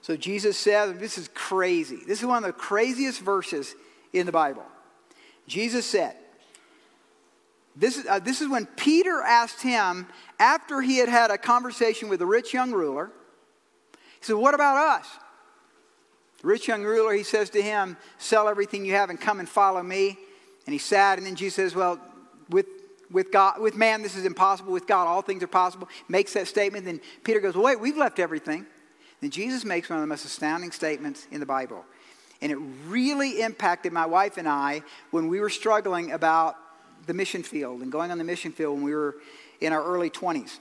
So 0.07 0.17
Jesus 0.17 0.57
said, 0.57 1.01
this 1.01 1.19
is 1.19 1.27
crazy. 1.35 1.99
This 2.07 2.21
is 2.21 2.27
one 2.27 2.37
of 2.37 2.45
the 2.45 2.53
craziest 2.53 3.21
verses 3.21 3.75
in 4.13 4.25
the 4.25 4.31
Bible. 4.31 4.63
Jesus 5.49 5.85
said, 5.85 6.15
this 7.75 7.99
is, 7.99 8.07
uh, 8.07 8.21
this 8.21 8.41
is 8.41 8.49
when 8.49 8.67
Peter 8.67 9.21
asked 9.21 9.63
him, 9.63 10.07
after 10.39 10.81
he 10.81 10.99
had 10.99 11.09
had 11.09 11.33
a 11.33 11.37
conversation 11.37 12.09
with 12.09 12.21
the 12.21 12.27
rich 12.27 12.55
young 12.55 12.71
ruler, 12.71 13.11
he 14.21 14.27
said, 14.27 14.37
What 14.37 14.55
about 14.55 14.77
us? 14.77 15.09
The 16.41 16.47
rich 16.47 16.69
young 16.69 16.85
ruler, 16.85 17.13
he 17.13 17.25
says 17.25 17.51
to 17.51 17.61
him, 17.61 17.97
Sell 18.17 18.47
everything 18.47 18.85
you 18.85 18.93
have 18.93 19.11
and 19.11 19.21
come 19.21 19.41
and 19.41 19.49
follow 19.49 19.83
me. 19.83 20.17
And 20.67 20.73
he's 20.73 20.85
sad. 20.85 21.19
And 21.19 21.27
then 21.27 21.35
Jesus 21.35 21.57
says, 21.57 21.75
Well, 21.75 22.01
with, 22.49 22.67
with, 23.11 23.33
God, 23.33 23.61
with 23.61 23.75
man, 23.75 24.03
this 24.03 24.15
is 24.15 24.25
impossible. 24.25 24.73
With 24.73 24.87
God, 24.87 25.09
all 25.09 25.21
things 25.21 25.43
are 25.43 25.49
possible. 25.49 25.89
Makes 26.09 26.35
that 26.35 26.47
statement. 26.47 26.85
Then 26.85 27.01
Peter 27.25 27.41
goes, 27.41 27.57
Well, 27.57 27.65
wait, 27.65 27.81
we've 27.81 27.97
left 27.97 28.21
everything. 28.21 28.67
Then 29.21 29.31
Jesus 29.31 29.65
makes 29.65 29.89
one 29.89 29.99
of 29.99 30.03
the 30.03 30.09
most 30.09 30.25
astounding 30.25 30.73
statements 30.73 31.27
in 31.31 31.41
the 31.41 31.47
Bible. 31.47 31.85
And 32.43 32.53
it 32.53 32.59
really 32.87 33.41
impacted 33.41 33.93
my 33.93 34.07
wife 34.07 34.37
and 34.37 34.49
I 34.49 34.83
when 35.11 35.29
we 35.29 35.41
were 35.41 35.49
struggling 35.49 36.13
about 36.13 36.57
the 37.07 37.15
mission 37.15 37.43
field 37.43 37.81
and 37.81 37.91
going 37.91 38.11
on 38.11 38.19
the 38.19 38.25
mission 38.25 38.53
field 38.53 38.75
when 38.75 38.85
we 38.85 38.95
were 38.95 39.17
in 39.61 39.73
our 39.73 39.83
early 39.83 40.11
20s. 40.11 40.59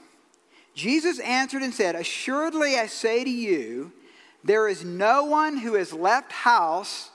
Jesus 0.74 1.18
answered 1.20 1.62
and 1.62 1.74
said, 1.74 1.94
Assuredly 1.94 2.76
I 2.76 2.86
say 2.86 3.24
to 3.24 3.30
you, 3.30 3.92
there 4.44 4.68
is 4.68 4.84
no 4.84 5.24
one 5.24 5.58
who 5.58 5.74
has 5.74 5.92
left 5.92 6.32
house 6.32 7.10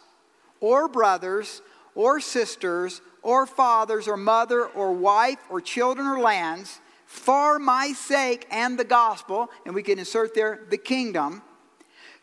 or 0.60 0.88
brothers 0.88 1.62
or 1.96 2.20
sisters 2.20 3.02
or 3.24 3.46
fathers 3.46 4.08
or 4.08 4.18
mother 4.18 4.66
or 4.66 4.92
wife 4.92 5.40
or 5.50 5.62
children 5.62 6.08
or 6.08 6.20
lands 6.20 6.80
for 7.12 7.60
my 7.60 7.92
sake 7.92 8.48
and 8.50 8.80
the 8.80 8.86
gospel, 8.86 9.52
and 9.66 9.76
we 9.76 9.84
can 9.84 10.00
insert 10.00 10.34
there 10.34 10.62
the 10.70 10.78
kingdom, 10.78 11.42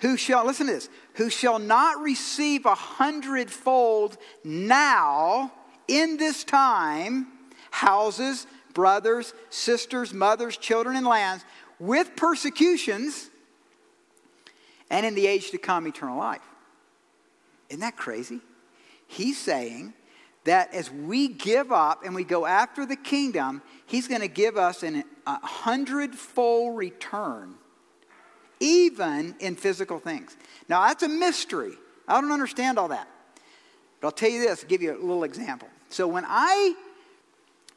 who 0.01 0.17
shall, 0.17 0.47
listen 0.47 0.67
to 0.67 0.73
this, 0.73 0.89
who 1.15 1.29
shall 1.29 1.59
not 1.59 2.01
receive 2.01 2.65
a 2.65 2.75
hundredfold 2.75 4.17
now 4.45 5.53
in 5.89 6.17
this 6.17 6.43
time 6.43 7.27
houses, 7.71 8.47
brothers, 8.73 9.35
sisters, 9.51 10.15
mothers, 10.15 10.57
children, 10.57 10.97
and 10.97 11.07
lands 11.07 11.45
with 11.79 12.17
persecutions, 12.17 13.29
and 14.91 15.05
in 15.05 15.15
the 15.15 15.27
age 15.27 15.51
to 15.51 15.59
come, 15.59 15.87
eternal 15.87 16.17
life. 16.17 16.41
Isn't 17.69 17.81
that 17.81 17.97
crazy? 17.97 18.41
He's 19.07 19.37
saying 19.37 19.93
that 20.49 20.75
as 20.75 20.91
we 20.91 21.29
give 21.29 21.73
up 21.73 22.05
and 22.05 22.15
we 22.15 22.25
go 22.25 22.47
after 22.47 22.85
the 22.85 22.97
kingdom, 22.97 23.63
He's 23.87 24.09
going 24.09 24.21
to 24.21 24.29
give 24.29 24.57
us 24.57 24.83
an, 24.83 25.05
a 25.27 25.47
hundredfold 25.47 26.77
return, 26.77 27.55
even 28.61 29.35
in 29.41 29.57
physical 29.57 29.99
things. 29.99 30.37
Now, 30.69 30.87
that's 30.87 31.03
a 31.03 31.09
mystery. 31.09 31.73
I 32.07 32.21
don't 32.21 32.33
understand 32.33 32.79
all 32.79 32.89
that. 32.89 33.09
But 34.01 34.09
I'll 34.09 34.13
tell 34.13 34.31
you 34.31 34.41
this, 34.41 34.65
give 34.65 34.83
you 34.83 34.93
a 34.93 35.01
little 35.01 35.25
example. 35.25 35.69
So 35.89 36.07
when 36.07 36.25
I 36.27 36.75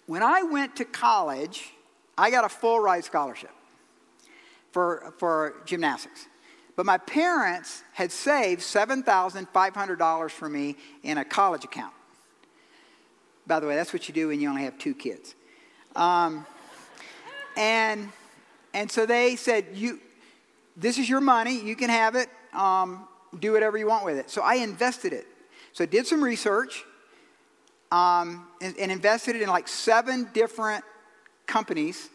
when 0.08 0.24
I 0.24 0.44
went 0.44 0.76
to 0.78 0.86
college, 0.86 1.72
I 2.18 2.32
got 2.32 2.44
a 2.44 2.50
full 2.50 2.80
ride 2.80 3.06
scholarship 3.06 3.52
for, 4.72 5.14
for 5.18 5.62
gymnastics. 5.66 6.28
But 6.76 6.86
my 6.86 6.98
parents 6.98 7.84
had 7.94 8.12
saved 8.12 8.62
$7,500 8.62 10.32
for 10.32 10.50
me 10.50 10.76
in 11.04 11.18
a 11.18 11.26
college 11.26 11.64
account. 11.64 11.94
By 13.47 13.60
the 13.60 13.67
way, 13.67 13.75
that's 13.75 13.93
what 13.93 14.08
you 14.08 14.13
do 14.13 14.27
when 14.27 14.39
you 14.39 14.49
only 14.49 14.63
have 14.63 14.77
two 14.77 14.93
kids. 14.93 15.36
Um, 15.95 16.45
and, 17.58 18.10
and 18.73 18.91
so 18.91 19.06
they 19.06 19.36
said, 19.36 19.65
you, 19.73 19.99
This 20.77 20.97
is 20.97 21.10
your 21.10 21.21
money, 21.21 21.60
you 21.60 21.75
can 21.75 21.89
have 21.89 22.15
it, 22.15 22.30
um, 22.54 23.08
do 23.39 23.51
whatever 23.51 23.77
you 23.77 23.88
want 23.88 24.06
with 24.06 24.17
it. 24.17 24.30
So 24.30 24.41
I 24.41 24.56
invested 24.56 25.13
it. 25.13 25.27
So 25.73 25.84
I 25.84 25.88
did 25.88 26.06
some 26.06 26.23
research 26.23 26.84
um, 27.91 28.47
and, 28.62 28.77
and 28.77 28.91
invested 28.91 29.36
it 29.36 29.41
in 29.41 29.49
like 29.49 29.67
seven 29.67 30.30
different 30.34 30.84
companies 31.45 32.10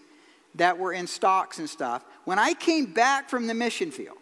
that 0.55 0.79
were 0.79 0.93
in 0.93 1.07
stocks 1.07 1.59
and 1.59 1.69
stuff. 1.69 2.05
When 2.25 2.39
I 2.39 2.55
came 2.55 2.93
back 2.93 3.29
from 3.29 3.47
the 3.47 3.55
mission 3.55 3.91
field, 3.91 4.16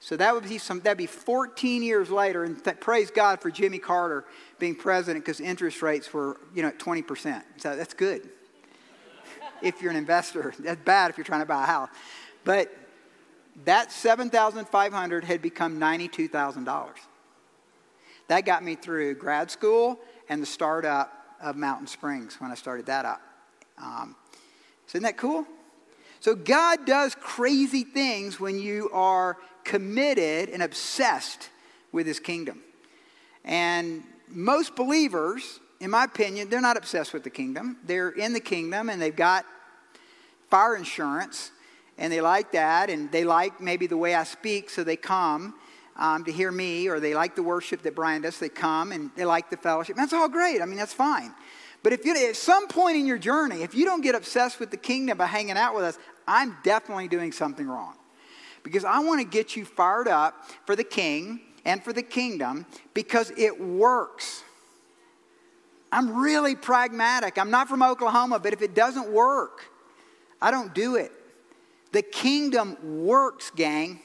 so 0.00 0.16
that 0.16 0.34
would 0.34 0.48
be 0.48 0.58
some 0.58 0.80
that'd 0.80 0.96
be 0.96 1.06
14 1.06 1.82
years 1.82 2.10
later, 2.10 2.44
and 2.44 2.62
th- 2.62 2.80
praise 2.80 3.10
God 3.10 3.40
for 3.40 3.50
Jimmy 3.50 3.78
Carter 3.78 4.24
being 4.58 4.74
president 4.74 5.24
because 5.24 5.40
interest 5.40 5.82
rates 5.82 6.12
were 6.12 6.38
you 6.54 6.62
know 6.62 6.68
at 6.68 6.78
20 6.78 7.02
percent. 7.02 7.44
So 7.56 7.76
that's 7.76 7.94
good 7.94 8.28
if 9.62 9.82
you're 9.82 9.90
an 9.90 9.96
investor. 9.96 10.54
That's 10.58 10.80
bad 10.84 11.10
if 11.10 11.18
you're 11.18 11.24
trying 11.24 11.40
to 11.40 11.46
buy 11.46 11.64
a 11.64 11.66
house. 11.66 11.88
But 12.44 12.72
that 13.64 13.90
7,500 13.90 15.24
had 15.24 15.42
become 15.42 15.80
$92,000. 15.80 16.88
That 18.28 18.44
got 18.44 18.62
me 18.62 18.76
through 18.76 19.16
grad 19.16 19.50
school 19.50 19.98
and 20.28 20.40
the 20.40 20.46
startup 20.46 21.12
of 21.40 21.56
Mountain 21.56 21.88
Springs 21.88 22.40
when 22.40 22.50
I 22.50 22.54
started 22.54 22.86
that 22.86 23.04
up. 23.04 23.20
Um, 23.78 24.14
so 24.86 24.96
isn't 24.96 25.02
that 25.02 25.16
cool? 25.16 25.44
So 26.20 26.34
God 26.34 26.86
does 26.86 27.14
crazy 27.14 27.84
things 27.84 28.40
when 28.40 28.58
you 28.58 28.90
are 28.92 29.36
committed 29.64 30.48
and 30.48 30.62
obsessed 30.62 31.50
with 31.92 32.06
his 32.06 32.18
kingdom. 32.18 32.62
And 33.44 34.02
most 34.28 34.76
believers, 34.76 35.60
in 35.80 35.90
my 35.90 36.04
opinion, 36.04 36.48
they're 36.48 36.60
not 36.60 36.76
obsessed 36.76 37.12
with 37.12 37.24
the 37.24 37.30
kingdom. 37.30 37.78
They're 37.84 38.10
in 38.10 38.32
the 38.32 38.40
kingdom 38.40 38.88
and 38.88 39.00
they've 39.00 39.14
got 39.14 39.46
fire 40.50 40.76
insurance 40.76 41.52
and 41.96 42.12
they 42.12 42.20
like 42.20 42.52
that 42.52 42.90
and 42.90 43.10
they 43.12 43.24
like 43.24 43.60
maybe 43.60 43.86
the 43.86 43.96
way 43.96 44.14
I 44.14 44.24
speak, 44.24 44.70
so 44.70 44.84
they 44.84 44.96
come 44.96 45.54
um, 45.96 46.24
to 46.24 46.32
hear 46.32 46.50
me 46.50 46.88
or 46.88 47.00
they 47.00 47.14
like 47.14 47.34
the 47.34 47.42
worship 47.42 47.82
that 47.82 47.94
Brian 47.94 48.22
does. 48.22 48.38
They 48.38 48.48
come 48.48 48.92
and 48.92 49.10
they 49.16 49.24
like 49.24 49.50
the 49.50 49.56
fellowship. 49.56 49.96
That's 49.96 50.12
all 50.12 50.28
great. 50.28 50.62
I 50.62 50.64
mean, 50.64 50.76
that's 50.76 50.92
fine. 50.92 51.34
But 51.82 51.92
if 51.92 52.04
you, 52.04 52.14
at 52.14 52.36
some 52.36 52.68
point 52.68 52.96
in 52.96 53.06
your 53.06 53.18
journey, 53.18 53.62
if 53.62 53.74
you 53.74 53.84
don't 53.84 54.00
get 54.00 54.14
obsessed 54.14 54.58
with 54.60 54.70
the 54.70 54.76
kingdom 54.76 55.18
by 55.18 55.26
hanging 55.26 55.56
out 55.56 55.74
with 55.74 55.84
us, 55.84 55.98
I'm 56.26 56.56
definitely 56.62 57.08
doing 57.08 57.32
something 57.32 57.66
wrong. 57.66 57.94
Because 58.62 58.84
I 58.84 58.98
want 58.98 59.20
to 59.20 59.26
get 59.26 59.56
you 59.56 59.64
fired 59.64 60.08
up 60.08 60.34
for 60.66 60.74
the 60.74 60.84
king 60.84 61.40
and 61.64 61.82
for 61.82 61.92
the 61.92 62.02
kingdom 62.02 62.66
because 62.94 63.32
it 63.36 63.60
works. 63.60 64.42
I'm 65.90 66.16
really 66.16 66.54
pragmatic. 66.54 67.38
I'm 67.38 67.50
not 67.50 67.68
from 67.68 67.82
Oklahoma, 67.82 68.38
but 68.38 68.52
if 68.52 68.60
it 68.60 68.74
doesn't 68.74 69.10
work, 69.10 69.70
I 70.42 70.50
don't 70.50 70.74
do 70.74 70.96
it. 70.96 71.12
The 71.92 72.02
kingdom 72.02 72.76
works, 73.06 73.50
gang. 73.50 74.00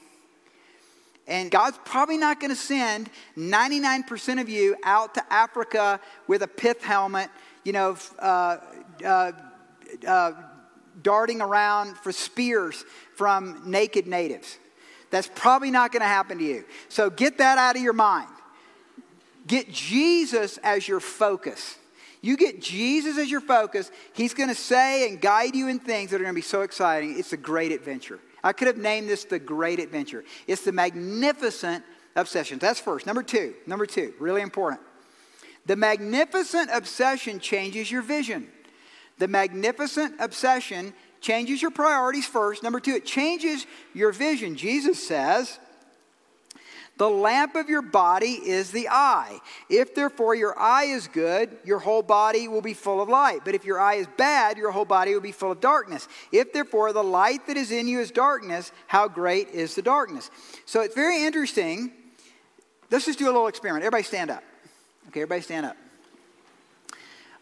And 1.26 1.50
God's 1.50 1.78
probably 1.84 2.18
not 2.18 2.38
going 2.38 2.50
to 2.50 2.56
send 2.56 3.08
99% 3.36 4.40
of 4.40 4.48
you 4.48 4.76
out 4.84 5.14
to 5.14 5.32
Africa 5.32 5.98
with 6.26 6.42
a 6.42 6.48
pith 6.48 6.82
helmet 6.82 7.30
you 7.64 7.72
know, 7.72 7.96
uh, 8.18 8.58
uh, 9.04 9.32
uh, 10.06 10.32
darting 11.02 11.40
around 11.40 11.96
for 11.96 12.12
spears 12.12 12.84
from 13.14 13.62
naked 13.64 14.06
natives. 14.06 14.58
That's 15.10 15.30
probably 15.34 15.70
not 15.70 15.92
going 15.92 16.02
to 16.02 16.08
happen 16.08 16.38
to 16.38 16.44
you. 16.44 16.64
So 16.88 17.10
get 17.10 17.38
that 17.38 17.58
out 17.58 17.76
of 17.76 17.82
your 17.82 17.92
mind. 17.92 18.28
Get 19.46 19.70
Jesus 19.72 20.58
as 20.58 20.86
your 20.86 21.00
focus. 21.00 21.76
You 22.20 22.36
get 22.36 22.60
Jesus 22.60 23.18
as 23.18 23.30
your 23.30 23.42
focus, 23.42 23.90
He's 24.14 24.32
going 24.32 24.48
to 24.48 24.54
say 24.54 25.08
and 25.08 25.20
guide 25.20 25.54
you 25.54 25.68
in 25.68 25.78
things 25.78 26.10
that 26.10 26.16
are 26.16 26.24
going 26.24 26.34
to 26.34 26.38
be 26.38 26.42
so 26.42 26.62
exciting. 26.62 27.18
It's 27.18 27.34
a 27.34 27.36
great 27.36 27.70
adventure. 27.70 28.18
I 28.44 28.52
could 28.52 28.68
have 28.68 28.76
named 28.76 29.08
this 29.08 29.24
the 29.24 29.38
great 29.38 29.80
adventure. 29.80 30.22
It's 30.46 30.62
the 30.62 30.70
magnificent 30.70 31.82
obsession. 32.14 32.58
That's 32.58 32.78
first. 32.78 33.06
Number 33.06 33.22
two, 33.22 33.54
number 33.66 33.86
two, 33.86 34.12
really 34.20 34.42
important. 34.42 34.82
The 35.66 35.76
magnificent 35.76 36.68
obsession 36.72 37.40
changes 37.40 37.90
your 37.90 38.02
vision. 38.02 38.48
The 39.18 39.28
magnificent 39.28 40.16
obsession 40.20 40.92
changes 41.22 41.62
your 41.62 41.70
priorities 41.70 42.26
first. 42.26 42.62
Number 42.62 42.80
two, 42.80 42.92
it 42.92 43.06
changes 43.06 43.66
your 43.94 44.12
vision. 44.12 44.56
Jesus 44.56 45.04
says, 45.04 45.58
the 46.96 47.10
lamp 47.10 47.56
of 47.56 47.68
your 47.68 47.82
body 47.82 48.32
is 48.32 48.70
the 48.70 48.88
eye. 48.88 49.40
If 49.68 49.94
therefore 49.96 50.36
your 50.36 50.56
eye 50.58 50.84
is 50.84 51.08
good, 51.08 51.56
your 51.64 51.80
whole 51.80 52.02
body 52.02 52.46
will 52.46 52.60
be 52.60 52.74
full 52.74 53.00
of 53.00 53.08
light. 53.08 53.40
But 53.44 53.56
if 53.56 53.64
your 53.64 53.80
eye 53.80 53.96
is 53.96 54.06
bad, 54.16 54.56
your 54.56 54.70
whole 54.70 54.84
body 54.84 55.12
will 55.12 55.20
be 55.20 55.32
full 55.32 55.50
of 55.50 55.60
darkness. 55.60 56.06
If 56.30 56.52
therefore 56.52 56.92
the 56.92 57.02
light 57.02 57.48
that 57.48 57.56
is 57.56 57.72
in 57.72 57.88
you 57.88 57.98
is 57.98 58.12
darkness, 58.12 58.70
how 58.86 59.08
great 59.08 59.48
is 59.48 59.74
the 59.74 59.82
darkness? 59.82 60.30
So 60.66 60.82
it's 60.82 60.94
very 60.94 61.24
interesting. 61.24 61.92
Let's 62.90 63.06
just 63.06 63.18
do 63.18 63.24
a 63.24 63.32
little 63.32 63.48
experiment. 63.48 63.84
Everybody 63.84 64.04
stand 64.04 64.30
up. 64.30 64.44
Okay, 65.08 65.22
everybody 65.22 65.42
stand 65.42 65.66
up. 65.66 65.76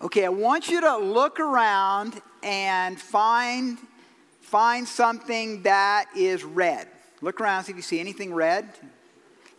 Okay, 0.00 0.24
I 0.24 0.30
want 0.30 0.68
you 0.68 0.80
to 0.80 0.96
look 0.96 1.38
around 1.38 2.20
and 2.42 2.98
find, 2.98 3.78
find 4.40 4.88
something 4.88 5.62
that 5.62 6.06
is 6.16 6.42
red. 6.42 6.88
Look 7.20 7.40
around, 7.40 7.64
see 7.64 7.72
if 7.72 7.76
you 7.76 7.82
see 7.82 8.00
anything 8.00 8.32
red. 8.32 8.66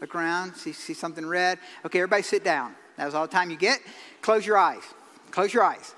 Look 0.03 0.15
around, 0.15 0.57
see, 0.57 0.73
see 0.73 0.93
something 0.93 1.25
red. 1.25 1.59
Okay, 1.85 1.99
everybody 1.99 2.23
sit 2.23 2.43
down. 2.43 2.75
That 2.97 3.05
was 3.05 3.15
all 3.15 3.25
the 3.25 3.31
time 3.31 3.49
you 3.49 3.55
get. 3.55 3.79
Close 4.21 4.45
your 4.45 4.57
eyes. 4.57 4.81
Close 5.31 5.53
your 5.53 5.63
eyes. 5.63 5.95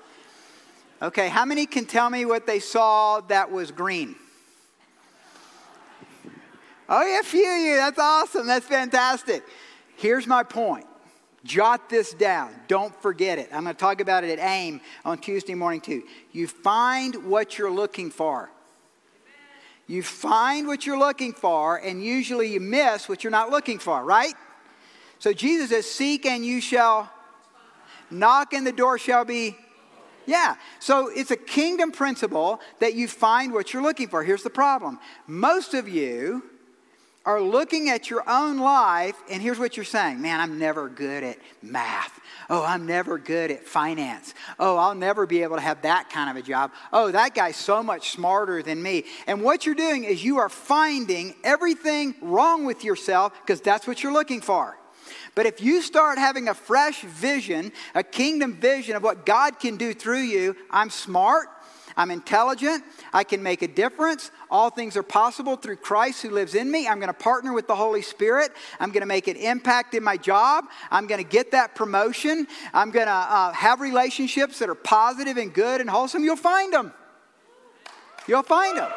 Okay, 1.02 1.28
how 1.28 1.44
many 1.44 1.66
can 1.66 1.86
tell 1.86 2.08
me 2.08 2.24
what 2.24 2.46
they 2.46 2.60
saw 2.60 3.20
that 3.22 3.50
was 3.50 3.72
green? 3.72 4.14
Oh, 6.88 7.04
yeah, 7.04 7.18
a 7.18 7.24
few 7.24 7.52
of 7.52 7.60
you. 7.62 7.74
That's 7.74 7.98
awesome. 7.98 8.46
That's 8.46 8.64
fantastic. 8.64 9.42
Here's 9.96 10.28
my 10.28 10.44
point 10.44 10.86
Jot 11.42 11.90
this 11.90 12.14
down. 12.14 12.54
Don't 12.68 12.94
forget 13.02 13.40
it. 13.40 13.48
I'm 13.52 13.64
going 13.64 13.74
to 13.74 13.80
talk 13.80 14.00
about 14.00 14.22
it 14.22 14.38
at 14.38 14.48
AIM 14.48 14.82
on 15.04 15.18
Tuesday 15.18 15.56
morning, 15.56 15.80
too. 15.80 16.04
You 16.30 16.46
find 16.46 17.28
what 17.28 17.58
you're 17.58 17.72
looking 17.72 18.12
for. 18.12 18.50
You 19.86 20.02
find 20.02 20.66
what 20.66 20.84
you're 20.84 20.98
looking 20.98 21.32
for, 21.32 21.76
and 21.76 22.02
usually 22.02 22.52
you 22.52 22.60
miss 22.60 23.08
what 23.08 23.22
you're 23.22 23.30
not 23.30 23.50
looking 23.50 23.78
for, 23.78 24.02
right? 24.02 24.34
So 25.18 25.32
Jesus 25.32 25.70
says, 25.70 25.88
Seek 25.88 26.26
and 26.26 26.44
you 26.44 26.60
shall 26.60 27.10
knock, 28.10 28.52
and 28.52 28.66
the 28.66 28.72
door 28.72 28.98
shall 28.98 29.24
be. 29.24 29.56
Yeah. 30.26 30.56
So 30.80 31.08
it's 31.08 31.30
a 31.30 31.36
kingdom 31.36 31.92
principle 31.92 32.60
that 32.80 32.94
you 32.94 33.06
find 33.06 33.52
what 33.52 33.72
you're 33.72 33.82
looking 33.82 34.08
for. 34.08 34.24
Here's 34.24 34.42
the 34.42 34.50
problem 34.50 34.98
most 35.26 35.72
of 35.74 35.88
you 35.88 36.42
are 37.24 37.40
looking 37.40 37.90
at 37.90 38.08
your 38.08 38.22
own 38.28 38.58
life, 38.58 39.16
and 39.30 39.42
here's 39.42 39.58
what 39.58 39.76
you're 39.76 39.84
saying 39.84 40.20
Man, 40.20 40.40
I'm 40.40 40.58
never 40.58 40.88
good 40.88 41.22
at 41.22 41.38
math. 41.62 42.20
Oh, 42.48 42.64
I'm 42.64 42.86
never 42.86 43.18
good 43.18 43.50
at 43.50 43.66
finance. 43.66 44.34
Oh, 44.58 44.76
I'll 44.76 44.94
never 44.94 45.26
be 45.26 45.42
able 45.42 45.56
to 45.56 45.62
have 45.62 45.82
that 45.82 46.10
kind 46.10 46.30
of 46.30 46.36
a 46.36 46.42
job. 46.46 46.72
Oh, 46.92 47.10
that 47.10 47.34
guy's 47.34 47.56
so 47.56 47.82
much 47.82 48.10
smarter 48.10 48.62
than 48.62 48.82
me. 48.82 49.04
And 49.26 49.42
what 49.42 49.66
you're 49.66 49.74
doing 49.74 50.04
is 50.04 50.22
you 50.22 50.38
are 50.38 50.48
finding 50.48 51.34
everything 51.42 52.14
wrong 52.20 52.64
with 52.64 52.84
yourself 52.84 53.32
because 53.42 53.60
that's 53.60 53.86
what 53.86 54.02
you're 54.02 54.12
looking 54.12 54.40
for. 54.40 54.78
But 55.34 55.46
if 55.46 55.60
you 55.60 55.82
start 55.82 56.18
having 56.18 56.48
a 56.48 56.54
fresh 56.54 57.02
vision, 57.02 57.72
a 57.94 58.02
kingdom 58.02 58.54
vision 58.54 58.96
of 58.96 59.02
what 59.02 59.26
God 59.26 59.58
can 59.58 59.76
do 59.76 59.92
through 59.92 60.22
you, 60.22 60.56
I'm 60.70 60.88
smart, 60.88 61.48
I'm 61.96 62.10
intelligent. 62.10 62.84
I 63.12 63.24
can 63.24 63.42
make 63.42 63.62
a 63.62 63.68
difference. 63.68 64.30
All 64.50 64.68
things 64.68 64.96
are 64.96 65.02
possible 65.02 65.56
through 65.56 65.76
Christ 65.76 66.22
who 66.22 66.30
lives 66.30 66.54
in 66.54 66.70
me. 66.70 66.86
I'm 66.86 66.98
going 66.98 67.08
to 67.08 67.14
partner 67.14 67.54
with 67.54 67.66
the 67.66 67.74
Holy 67.74 68.02
Spirit. 68.02 68.52
I'm 68.78 68.90
going 68.90 69.00
to 69.00 69.06
make 69.06 69.28
an 69.28 69.36
impact 69.36 69.94
in 69.94 70.04
my 70.04 70.18
job. 70.18 70.66
I'm 70.90 71.06
going 71.06 71.22
to 71.22 71.28
get 71.28 71.52
that 71.52 71.74
promotion. 71.74 72.46
I'm 72.74 72.90
going 72.90 73.06
to 73.06 73.12
uh, 73.12 73.52
have 73.52 73.80
relationships 73.80 74.58
that 74.58 74.68
are 74.68 74.74
positive 74.74 75.38
and 75.38 75.54
good 75.54 75.80
and 75.80 75.88
wholesome. 75.88 76.22
You'll 76.22 76.36
find 76.36 76.72
them. 76.72 76.92
You'll 78.28 78.42
find 78.42 78.76
them. 78.76 78.92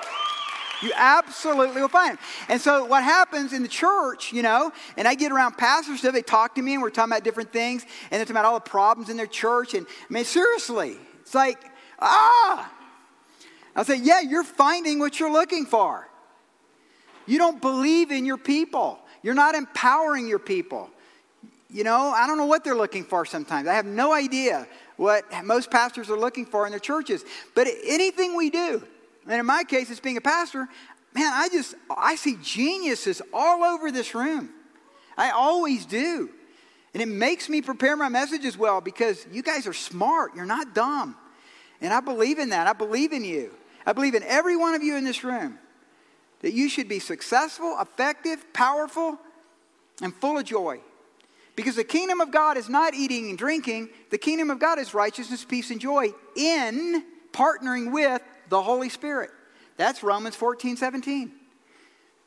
You 0.82 0.92
absolutely 0.96 1.82
will 1.82 1.88
find 1.88 2.18
them. 2.18 2.24
And 2.50 2.60
so 2.60 2.86
what 2.86 3.04
happens 3.04 3.54
in 3.54 3.64
the 3.64 3.70
church, 3.70 4.34
you 4.34 4.42
know, 4.42 4.72
and 4.98 5.08
I 5.08 5.16
get 5.16 5.32
around 5.32 5.58
pastors, 5.58 6.02
so 6.02 6.12
they 6.12 6.22
talk 6.22 6.56
to 6.56 6.62
me 6.62 6.74
and 6.74 6.82
we're 6.82 6.90
talking 6.90 7.12
about 7.12 7.24
different 7.24 7.54
things, 7.54 7.84
and 8.12 8.20
they're 8.20 8.26
talking 8.26 8.36
about 8.36 8.46
all 8.46 8.56
the 8.56 8.70
problems 8.70 9.10
in 9.10 9.18
their 9.18 9.28
church. 9.28 9.74
And 9.74 9.86
I 9.88 10.14
mean, 10.14 10.26
seriously, 10.26 10.98
it's 11.22 11.34
like, 11.34 11.64
ah. 12.00 12.74
I'll 13.76 13.86
say, 13.86 13.98
yeah, 13.98 14.22
you're 14.22 14.44
finding 14.44 15.00
what 15.00 15.20
you're 15.20 15.32
looking 15.32 15.66
for. 15.66 16.08
You 17.26 17.38
don't 17.38 17.62
believe 17.62 18.12
in 18.12 18.26
your 18.26 18.38
people. 18.38 19.00
You're 19.22 19.36
not 19.36 19.56
empowering 19.56 20.28
your 20.28 20.40
people. 20.40 20.90
You 21.70 21.84
know, 21.84 22.10
I 22.10 22.26
don't 22.26 22.38
know 22.38 22.48
what 22.48 22.64
they're 22.64 22.76
looking 22.76 23.04
for 23.04 23.26
sometimes. 23.26 23.68
I 23.68 23.76
have 23.76 23.86
no 23.86 24.12
idea 24.12 24.68
what 24.98 25.24
most 25.44 25.70
pastors 25.70 26.10
are 26.10 26.18
looking 26.18 26.46
for 26.46 26.66
in 26.66 26.72
their 26.72 26.80
churches. 26.80 27.24
But 27.54 27.68
anything 27.86 28.36
we 28.36 28.50
do, 28.50 28.84
and 29.28 29.40
in 29.40 29.46
my 29.46 29.64
case, 29.64 29.92
it's 29.92 30.00
being 30.00 30.18
a 30.18 30.22
pastor, 30.22 30.68
man, 31.14 31.32
I 31.32 31.50
just, 31.50 31.76
I 31.96 32.16
see 32.16 32.38
geniuses 32.42 33.22
all 33.32 33.64
over 33.64 33.92
this 33.92 34.16
room. 34.16 34.50
I 35.18 35.30
always 35.32 35.86
do. 35.86 36.30
And 36.94 37.04
it 37.04 37.08
makes 37.08 37.50
me 37.50 37.62
prepare 37.62 37.96
my 37.96 38.10
messages 38.10 38.58
well 38.58 38.82
because 38.82 39.28
you 39.32 39.44
guys 39.44 39.68
are 39.68 39.74
smart. 39.74 40.36
You're 40.36 40.46
not 40.46 40.74
dumb. 40.74 41.16
And 41.82 41.94
I 41.94 42.00
believe 42.00 42.40
in 42.40 42.50
that. 42.50 42.66
I 42.66 42.74
believe 42.74 43.14
in 43.14 43.24
you. 43.24 43.54
I 43.90 43.94
believe 43.94 44.14
in 44.14 44.22
every 44.22 44.56
one 44.56 44.76
of 44.76 44.84
you 44.84 44.98
in 44.98 45.04
this 45.04 45.24
room 45.24 45.58
that 46.42 46.54
you 46.54 46.70
should 46.70 46.88
be 46.88 47.00
successful, 47.00 47.76
effective, 47.82 48.54
powerful, 48.54 49.18
and 50.00 50.14
full 50.14 50.38
of 50.38 50.46
joy. 50.46 50.80
Because 51.56 51.76
the 51.76 51.84
kingdom 51.84 52.22
of 52.22 52.32
God 52.32 52.56
is 52.56 52.70
not 52.70 52.94
eating 52.94 53.30
and 53.30 53.38
drinking, 53.38 53.90
the 54.12 54.20
kingdom 54.20 54.52
of 54.52 54.60
God 54.60 54.78
is 54.78 54.94
righteousness, 54.94 55.44
peace, 55.44 55.72
and 55.72 55.82
joy 55.82 56.14
in 56.36 57.04
partnering 57.34 57.92
with 57.92 58.22
the 58.50 58.62
Holy 58.62 58.90
Spirit. 58.90 59.32
That's 59.76 60.04
Romans 60.04 60.36
14, 60.36 60.78
17. 60.78 61.32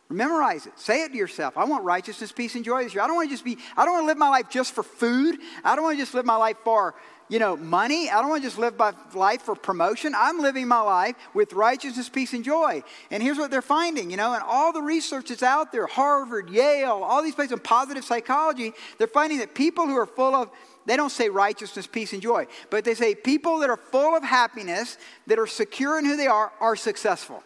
Memorize 0.08 0.66
it. 0.66 0.76
Say 0.80 1.04
it 1.04 1.12
to 1.12 1.16
yourself. 1.16 1.56
I 1.56 1.64
want 1.64 1.84
righteousness, 1.84 2.32
peace, 2.32 2.56
and 2.56 2.64
joy 2.64 2.82
this 2.82 2.92
year. 2.92 3.04
I 3.04 3.06
don't 3.06 3.14
want 3.14 3.28
to 3.30 3.34
just 3.34 3.44
be, 3.44 3.56
I 3.76 3.84
don't 3.84 3.94
want 3.94 4.02
to 4.02 4.08
live 4.08 4.18
my 4.18 4.30
life 4.30 4.50
just 4.50 4.74
for 4.74 4.82
food. 4.82 5.38
I 5.62 5.76
don't 5.76 5.84
want 5.84 5.96
to 5.96 6.02
just 6.02 6.12
live 6.12 6.26
my 6.26 6.34
life 6.34 6.56
for, 6.64 6.96
you 7.32 7.38
know, 7.38 7.56
money. 7.56 8.10
I 8.10 8.20
don't 8.20 8.28
want 8.28 8.42
to 8.42 8.46
just 8.46 8.58
live 8.58 8.76
my 8.76 8.92
life 9.14 9.40
for 9.40 9.54
promotion. 9.54 10.12
I'm 10.14 10.40
living 10.40 10.68
my 10.68 10.82
life 10.82 11.16
with 11.32 11.54
righteousness, 11.54 12.10
peace, 12.10 12.34
and 12.34 12.44
joy. 12.44 12.82
And 13.10 13.22
here's 13.22 13.38
what 13.38 13.50
they're 13.50 13.62
finding, 13.62 14.10
you 14.10 14.18
know, 14.18 14.34
and 14.34 14.42
all 14.42 14.70
the 14.70 14.82
research 14.82 15.30
that's 15.30 15.42
out 15.42 15.72
there, 15.72 15.86
Harvard, 15.86 16.50
Yale, 16.50 17.02
all 17.02 17.22
these 17.22 17.34
places 17.34 17.52
in 17.52 17.60
positive 17.60 18.04
psychology, 18.04 18.74
they're 18.98 19.06
finding 19.06 19.38
that 19.38 19.54
people 19.54 19.86
who 19.86 19.96
are 19.96 20.04
full 20.04 20.34
of 20.34 20.50
they 20.84 20.94
don't 20.96 21.10
say 21.10 21.30
righteousness, 21.30 21.86
peace, 21.86 22.12
and 22.12 22.20
joy, 22.20 22.46
but 22.68 22.84
they 22.84 22.94
say 22.94 23.14
people 23.14 23.60
that 23.60 23.70
are 23.70 23.78
full 23.78 24.14
of 24.14 24.22
happiness, 24.22 24.98
that 25.26 25.38
are 25.38 25.46
secure 25.46 25.98
in 25.98 26.04
who 26.04 26.16
they 26.18 26.26
are, 26.26 26.52
are 26.60 26.76
successful. 26.76 27.42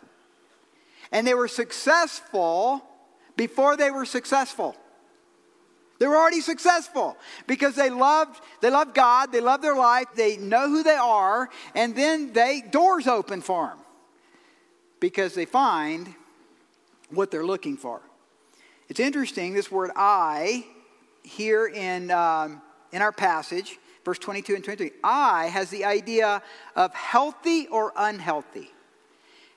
And 1.12 1.25
they 1.25 1.35
were 1.35 1.46
successful 1.46 2.83
before 3.37 3.77
they 3.77 3.92
were 3.92 4.07
successful. 4.07 4.75
They 5.98 6.06
were 6.06 6.16
already 6.16 6.40
successful 6.40 7.16
because 7.46 7.74
they 7.74 7.90
loved, 7.90 8.40
they 8.61 8.70
loved 8.70 8.94
God, 8.94 9.32
they 9.32 9.40
love 9.40 9.62
their 9.62 9.76
life, 9.76 10.06
they 10.14 10.37
know 10.37 10.68
who 10.68 10.82
they 10.82 10.96
are, 10.96 11.48
and 11.74 11.96
then 11.96 12.32
they 12.32 12.62
doors 12.70 13.06
open 13.06 13.40
for 13.40 13.68
them 13.68 13.78
because 15.00 15.35
they 15.35 15.46
find 15.46 16.14
what 17.11 17.30
they're 17.30 17.46
looking 17.46 17.76
for. 17.76 18.00
It's 18.88 19.00
interesting, 19.00 19.54
this 19.54 19.70
word 19.70 19.90
eye 19.96 20.64
here 21.22 21.66
in 21.66 22.11
um, 22.11 22.61
in 22.92 23.02
our 23.02 23.12
passage, 23.12 23.78
verse 24.04 24.18
22 24.18 24.54
and 24.54 24.64
23, 24.64 24.90
eye 25.02 25.46
has 25.52 25.70
the 25.70 25.85
idea 25.85 26.42
of 26.74 26.94
healthy 26.94 27.66
or 27.68 27.92
unhealthy. 27.96 28.70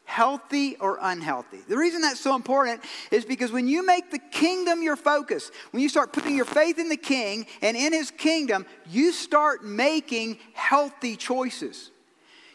Healthy 0.09 0.75
or 0.77 0.97
unhealthy. 0.99 1.59
The 1.67 1.77
reason 1.77 2.01
that's 2.01 2.19
so 2.19 2.35
important 2.35 2.81
is 3.11 3.25
because 3.25 3.51
when 3.51 3.67
you 3.67 3.85
make 3.85 4.09
the 4.09 4.17
kingdom 4.17 4.81
your 4.81 4.95
focus, 4.95 5.51
when 5.69 5.83
you 5.83 5.87
start 5.87 6.13
putting 6.13 6.35
your 6.35 6.45
faith 6.45 6.79
in 6.79 6.89
the 6.89 6.97
king 6.97 7.45
and 7.61 7.77
in 7.77 7.93
his 7.93 8.09
kingdom, 8.09 8.65
you 8.89 9.11
start 9.11 9.63
making 9.63 10.39
healthy 10.53 11.15
choices. 11.15 11.91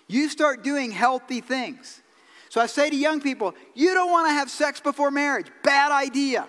You 0.08 0.28
start 0.30 0.64
doing 0.64 0.90
healthy 0.90 1.40
things. 1.40 2.02
So 2.48 2.60
I 2.60 2.66
say 2.66 2.90
to 2.90 2.96
young 2.96 3.20
people, 3.20 3.54
you 3.72 3.94
don't 3.94 4.10
want 4.10 4.26
to 4.26 4.32
have 4.32 4.50
sex 4.50 4.80
before 4.80 5.12
marriage. 5.12 5.46
Bad 5.62 5.92
idea. 5.92 6.48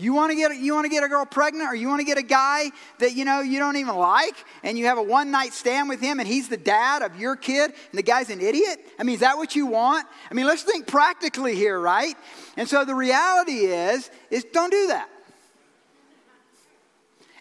You 0.00 0.14
want 0.14 0.30
to 0.30 0.36
get 0.36 0.56
you 0.56 0.74
want 0.74 0.84
to 0.84 0.88
get 0.88 1.02
a 1.02 1.08
girl 1.08 1.26
pregnant, 1.26 1.68
or 1.68 1.74
you 1.74 1.88
want 1.88 1.98
to 1.98 2.06
get 2.06 2.18
a 2.18 2.22
guy 2.22 2.70
that 3.00 3.16
you 3.16 3.24
know 3.24 3.40
you 3.40 3.58
don't 3.58 3.74
even 3.76 3.96
like, 3.96 4.36
and 4.62 4.78
you 4.78 4.86
have 4.86 4.96
a 4.96 5.02
one 5.02 5.32
night 5.32 5.52
stand 5.52 5.88
with 5.88 6.00
him, 6.00 6.20
and 6.20 6.28
he's 6.28 6.48
the 6.48 6.56
dad 6.56 7.02
of 7.02 7.18
your 7.18 7.34
kid, 7.34 7.72
and 7.72 7.98
the 7.98 8.02
guy's 8.02 8.30
an 8.30 8.40
idiot. 8.40 8.78
I 8.96 9.02
mean, 9.02 9.14
is 9.14 9.20
that 9.20 9.36
what 9.36 9.56
you 9.56 9.66
want? 9.66 10.06
I 10.30 10.34
mean, 10.34 10.46
let's 10.46 10.62
think 10.62 10.86
practically 10.86 11.56
here, 11.56 11.80
right? 11.80 12.14
And 12.56 12.68
so 12.68 12.84
the 12.84 12.94
reality 12.94 13.66
is, 13.66 14.08
is 14.30 14.44
don't 14.44 14.70
do 14.70 14.86
that. 14.86 15.08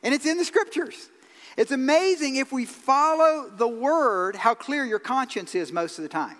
And 0.02 0.16
it's 0.16 0.26
in 0.26 0.38
the 0.38 0.46
scriptures. 0.46 1.10
It's 1.58 1.72
amazing 1.72 2.38
if 2.38 2.52
we 2.52 2.66
follow 2.66 3.52
the 3.56 3.68
word, 3.68 4.36
how 4.36 4.56
clear 4.56 4.84
your 4.84 5.00
conscience 5.00 5.54
is 5.54 5.72
most 5.72 6.00
of 6.00 6.04
the 6.04 6.10
time 6.10 6.38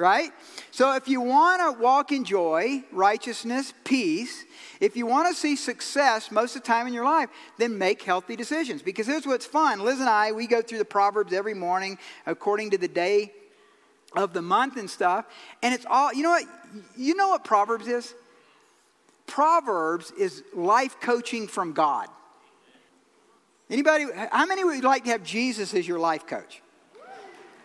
right? 0.00 0.30
So 0.70 0.96
if 0.96 1.06
you 1.06 1.20
want 1.20 1.60
to 1.60 1.80
walk 1.80 2.10
in 2.10 2.24
joy, 2.24 2.82
righteousness, 2.90 3.74
peace, 3.84 4.44
if 4.80 4.96
you 4.96 5.06
want 5.06 5.28
to 5.28 5.34
see 5.34 5.56
success 5.56 6.30
most 6.30 6.56
of 6.56 6.62
the 6.62 6.66
time 6.66 6.86
in 6.86 6.94
your 6.94 7.04
life, 7.04 7.28
then 7.58 7.76
make 7.76 8.02
healthy 8.02 8.34
decisions. 8.34 8.80
Because 8.82 9.06
here's 9.06 9.26
what's 9.26 9.46
fun. 9.46 9.80
Liz 9.80 10.00
and 10.00 10.08
I, 10.08 10.32
we 10.32 10.46
go 10.46 10.62
through 10.62 10.78
the 10.78 10.84
Proverbs 10.86 11.32
every 11.32 11.54
morning 11.54 11.98
according 12.26 12.70
to 12.70 12.78
the 12.78 12.88
day 12.88 13.32
of 14.16 14.32
the 14.32 14.42
month 14.42 14.78
and 14.78 14.88
stuff. 14.88 15.26
And 15.62 15.74
it's 15.74 15.86
all, 15.88 16.12
you 16.12 16.22
know 16.22 16.30
what? 16.30 16.44
You 16.96 17.14
know 17.14 17.28
what 17.28 17.44
Proverbs 17.44 17.86
is? 17.86 18.14
Proverbs 19.26 20.10
is 20.12 20.42
life 20.54 20.96
coaching 21.00 21.46
from 21.46 21.72
God. 21.72 22.08
Anybody, 23.68 24.06
how 24.32 24.46
many 24.46 24.64
would 24.64 24.82
like 24.82 25.04
to 25.04 25.10
have 25.10 25.22
Jesus 25.22 25.74
as 25.74 25.86
your 25.86 26.00
life 26.00 26.26
coach? 26.26 26.62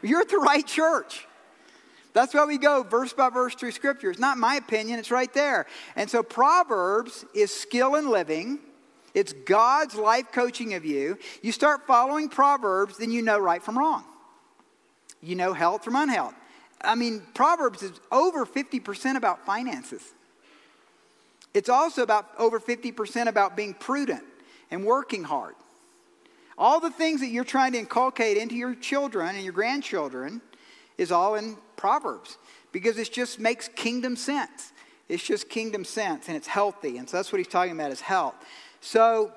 You're 0.04 0.22
at 0.22 0.30
the 0.30 0.38
right 0.38 0.66
church. 0.66 1.26
That's 2.16 2.34
why 2.34 2.46
we 2.46 2.58
go 2.58 2.82
verse 2.82 3.12
by 3.12 3.30
verse 3.30 3.56
through 3.56 3.72
scripture. 3.72 4.10
It's 4.10 4.22
not 4.22 4.38
my 4.38 4.56
opinion, 4.56 5.00
it's 5.00 5.12
right 5.12 5.32
there. 5.34 5.68
And 5.98 6.10
so 6.10 6.24
Proverbs 6.24 7.26
is 7.36 7.54
skill 7.54 7.96
in 7.96 8.10
living. 8.10 8.60
It's 9.14 9.34
God's 9.34 9.96
life 9.96 10.32
coaching 10.32 10.76
of 10.76 10.86
you. 10.86 11.18
You 11.42 11.52
start 11.52 11.86
following 11.86 12.30
Proverbs, 12.30 12.98
then 12.98 13.12
you 13.12 13.22
know 13.22 13.38
right 13.38 13.62
from 13.62 13.78
wrong. 13.78 14.06
You 15.22 15.36
know 15.36 15.52
health 15.52 15.84
from 15.84 15.98
unhealth. 15.98 16.34
I 16.82 16.96
mean, 16.96 17.22
Proverbs 17.34 17.84
is 17.84 17.92
over 18.14 18.46
50% 18.46 19.18
about 19.18 19.46
finances. 19.46 20.02
It's 21.54 21.70
also 21.70 22.02
about 22.02 22.30
over 22.38 22.62
50% 22.62 23.28
about 23.28 23.58
being 23.58 23.74
prudent 23.74 24.24
and 24.72 24.86
working 24.86 25.26
hard. 25.26 25.56
All 26.58 26.80
the 26.80 26.92
things 26.92 27.20
that 27.20 27.28
you're 27.28 27.44
trying 27.44 27.74
to 27.74 27.80
inculcate 27.80 28.38
into 28.38 28.56
your 28.56 28.74
children 28.74 29.36
and 29.36 29.44
your 29.44 29.52
grandchildren 29.52 30.42
is 30.98 31.12
all 31.12 31.36
in 31.36 31.58
Proverbs 31.76 32.38
because 32.72 32.98
it 32.98 33.12
just 33.12 33.40
makes 33.40 33.68
kingdom 33.68 34.16
sense. 34.16 34.74
It's 35.08 35.24
just 35.24 35.50
kingdom 35.50 35.86
sense 35.86 36.28
and 36.28 36.36
it's 36.36 36.48
healthy. 36.48 36.98
And 36.98 37.10
so 37.10 37.18
that's 37.18 37.32
what 37.32 37.38
he's 37.38 37.48
talking 37.48 37.74
about 37.74 37.92
is 37.92 38.02
health. 38.02 38.36
So, 38.82 39.32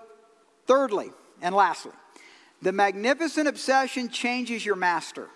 thirdly 0.66 1.10
and 1.40 1.54
lastly, 1.54 1.92
the 2.62 2.72
magnificent 2.72 3.48
obsession 3.48 4.08
changes 4.08 4.64
your 4.64 4.76
master. 4.76 5.28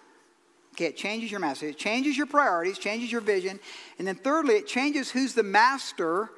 Okay, 0.75 0.87
it 0.87 0.97
changes 0.97 1.31
your 1.31 1.41
master. 1.41 1.67
It 1.67 1.79
changes 1.79 2.17
your 2.17 2.27
priorities, 2.27 2.79
changes 2.79 3.13
your 3.13 3.21
vision. 3.21 3.61
And 3.99 4.09
then 4.09 4.17
thirdly, 4.17 4.55
it 4.55 4.67
changes 4.67 5.11
who's 5.11 5.35
the 5.35 5.43
master 5.43 6.31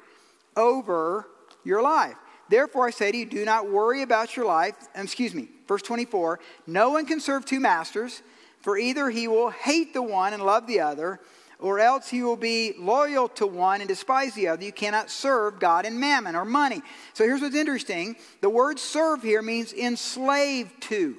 over 0.57 1.27
your 1.63 1.81
life. 1.81 2.15
Therefore, 2.49 2.87
I 2.87 2.91
say 2.91 3.11
to 3.11 3.17
you, 3.17 3.25
do 3.25 3.45
not 3.45 3.69
worry 3.69 4.01
about 4.01 4.35
your 4.35 4.45
life. 4.45 4.75
Excuse 4.93 5.33
me, 5.33 5.47
verse 5.67 5.81
24. 5.81 6.39
No 6.67 6.91
one 6.91 7.05
can 7.05 7.19
serve 7.19 7.45
two 7.45 7.59
masters. 7.59 8.21
For 8.65 8.79
either 8.79 9.11
he 9.11 9.27
will 9.27 9.51
hate 9.51 9.93
the 9.93 10.01
one 10.01 10.33
and 10.33 10.41
love 10.41 10.65
the 10.65 10.79
other, 10.79 11.19
or 11.59 11.79
else 11.79 12.09
he 12.09 12.23
will 12.23 12.35
be 12.35 12.73
loyal 12.79 13.27
to 13.29 13.45
one 13.45 13.79
and 13.79 13.87
despise 13.87 14.33
the 14.33 14.47
other. 14.47 14.65
You 14.65 14.71
cannot 14.71 15.11
serve 15.11 15.59
God 15.59 15.85
and 15.85 15.99
mammon 15.99 16.35
or 16.35 16.45
money. 16.45 16.81
So 17.13 17.25
here's 17.25 17.41
what's 17.41 17.53
interesting 17.53 18.15
the 18.41 18.49
word 18.49 18.79
serve 18.79 19.21
here 19.21 19.43
means 19.43 19.71
enslaved 19.71 20.81
to. 20.89 21.15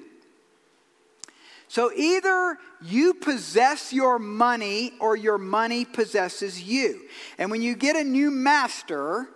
So 1.69 1.89
either 1.95 2.57
you 2.81 3.13
possess 3.13 3.93
your 3.93 4.19
money 4.19 4.91
or 4.99 5.15
your 5.15 5.37
money 5.37 5.85
possesses 5.85 6.61
you. 6.61 7.03
And 7.37 7.49
when 7.49 7.61
you 7.61 7.77
get 7.77 7.95
a 7.95 8.03
new 8.03 8.29
master, 8.29 9.29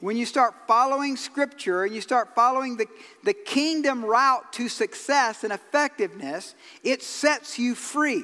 when 0.00 0.16
you 0.16 0.26
start 0.26 0.54
following 0.66 1.16
Scripture 1.16 1.84
and 1.84 1.94
you 1.94 2.00
start 2.00 2.34
following 2.34 2.76
the, 2.76 2.86
the 3.24 3.34
kingdom 3.34 4.04
route 4.04 4.52
to 4.52 4.68
success 4.68 5.44
and 5.44 5.52
effectiveness, 5.52 6.54
it 6.84 7.02
sets 7.02 7.58
you 7.58 7.74
free. 7.74 8.22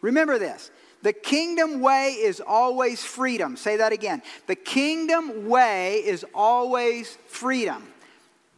Remember 0.00 0.38
this 0.38 0.70
the 1.02 1.12
kingdom 1.12 1.80
way 1.80 2.10
is 2.10 2.42
always 2.46 3.04
freedom. 3.04 3.56
Say 3.56 3.76
that 3.76 3.92
again. 3.92 4.22
The 4.46 4.56
kingdom 4.56 5.48
way 5.48 5.96
is 5.96 6.26
always 6.34 7.16
freedom. 7.26 7.86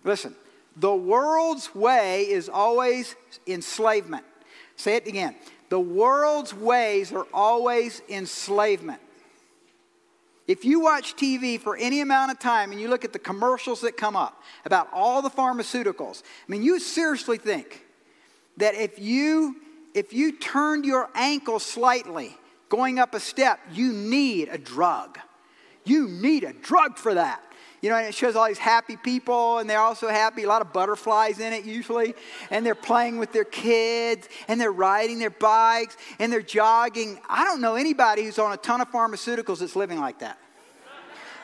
Listen, 0.02 0.34
the 0.76 0.94
world's 0.94 1.74
way 1.74 2.22
is 2.22 2.48
always 2.48 3.14
enslavement. 3.46 4.24
Say 4.76 4.96
it 4.96 5.06
again. 5.06 5.36
The 5.68 5.78
world's 5.78 6.52
ways 6.52 7.12
are 7.12 7.26
always 7.32 8.02
enslavement. 8.08 9.00
If 10.48 10.64
you 10.64 10.80
watch 10.80 11.14
TV 11.14 11.60
for 11.60 11.76
any 11.76 12.00
amount 12.00 12.32
of 12.32 12.38
time 12.38 12.72
and 12.72 12.80
you 12.80 12.88
look 12.88 13.04
at 13.04 13.12
the 13.12 13.18
commercials 13.18 13.80
that 13.82 13.96
come 13.96 14.16
up 14.16 14.42
about 14.64 14.88
all 14.92 15.22
the 15.22 15.30
pharmaceuticals, 15.30 16.22
I 16.24 16.50
mean, 16.50 16.62
you 16.62 16.80
seriously 16.80 17.38
think 17.38 17.84
that 18.56 18.74
if 18.74 18.98
you 18.98 19.56
if 19.94 20.12
you 20.12 20.32
turned 20.32 20.84
your 20.86 21.10
ankle 21.14 21.58
slightly 21.58 22.36
going 22.70 22.98
up 22.98 23.14
a 23.14 23.20
step, 23.20 23.60
you 23.70 23.92
need 23.92 24.48
a 24.48 24.56
drug. 24.56 25.18
You 25.84 26.08
need 26.08 26.44
a 26.44 26.52
drug 26.54 26.96
for 26.96 27.14
that. 27.14 27.42
You 27.82 27.90
know, 27.90 27.96
and 27.96 28.06
it 28.06 28.14
shows 28.14 28.36
all 28.36 28.46
these 28.46 28.58
happy 28.58 28.96
people, 28.96 29.58
and 29.58 29.68
they're 29.68 29.80
also 29.80 30.08
happy. 30.08 30.44
A 30.44 30.48
lot 30.48 30.62
of 30.62 30.72
butterflies 30.72 31.40
in 31.40 31.52
it, 31.52 31.64
usually. 31.64 32.14
And 32.50 32.64
they're 32.64 32.76
playing 32.76 33.18
with 33.18 33.32
their 33.32 33.44
kids, 33.44 34.28
and 34.46 34.60
they're 34.60 34.70
riding 34.70 35.18
their 35.18 35.30
bikes, 35.30 35.96
and 36.20 36.32
they're 36.32 36.42
jogging. 36.42 37.18
I 37.28 37.44
don't 37.44 37.60
know 37.60 37.74
anybody 37.74 38.22
who's 38.22 38.38
on 38.38 38.52
a 38.52 38.56
ton 38.56 38.80
of 38.80 38.90
pharmaceuticals 38.92 39.58
that's 39.58 39.74
living 39.74 39.98
like 39.98 40.20
that. 40.20 40.38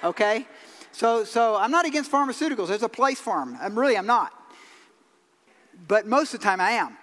Okay? 0.04 0.46
So, 0.92 1.24
so 1.24 1.56
I'm 1.56 1.72
not 1.72 1.86
against 1.86 2.10
pharmaceuticals. 2.10 2.68
There's 2.68 2.84
a 2.84 2.88
place 2.88 3.18
for 3.20 3.40
them. 3.40 3.58
I'm 3.60 3.76
really, 3.76 3.96
I'm 3.96 4.06
not. 4.06 4.32
But 5.88 6.06
most 6.06 6.34
of 6.34 6.40
the 6.40 6.44
time 6.44 6.60
I 6.60 6.70
am. 6.70 6.96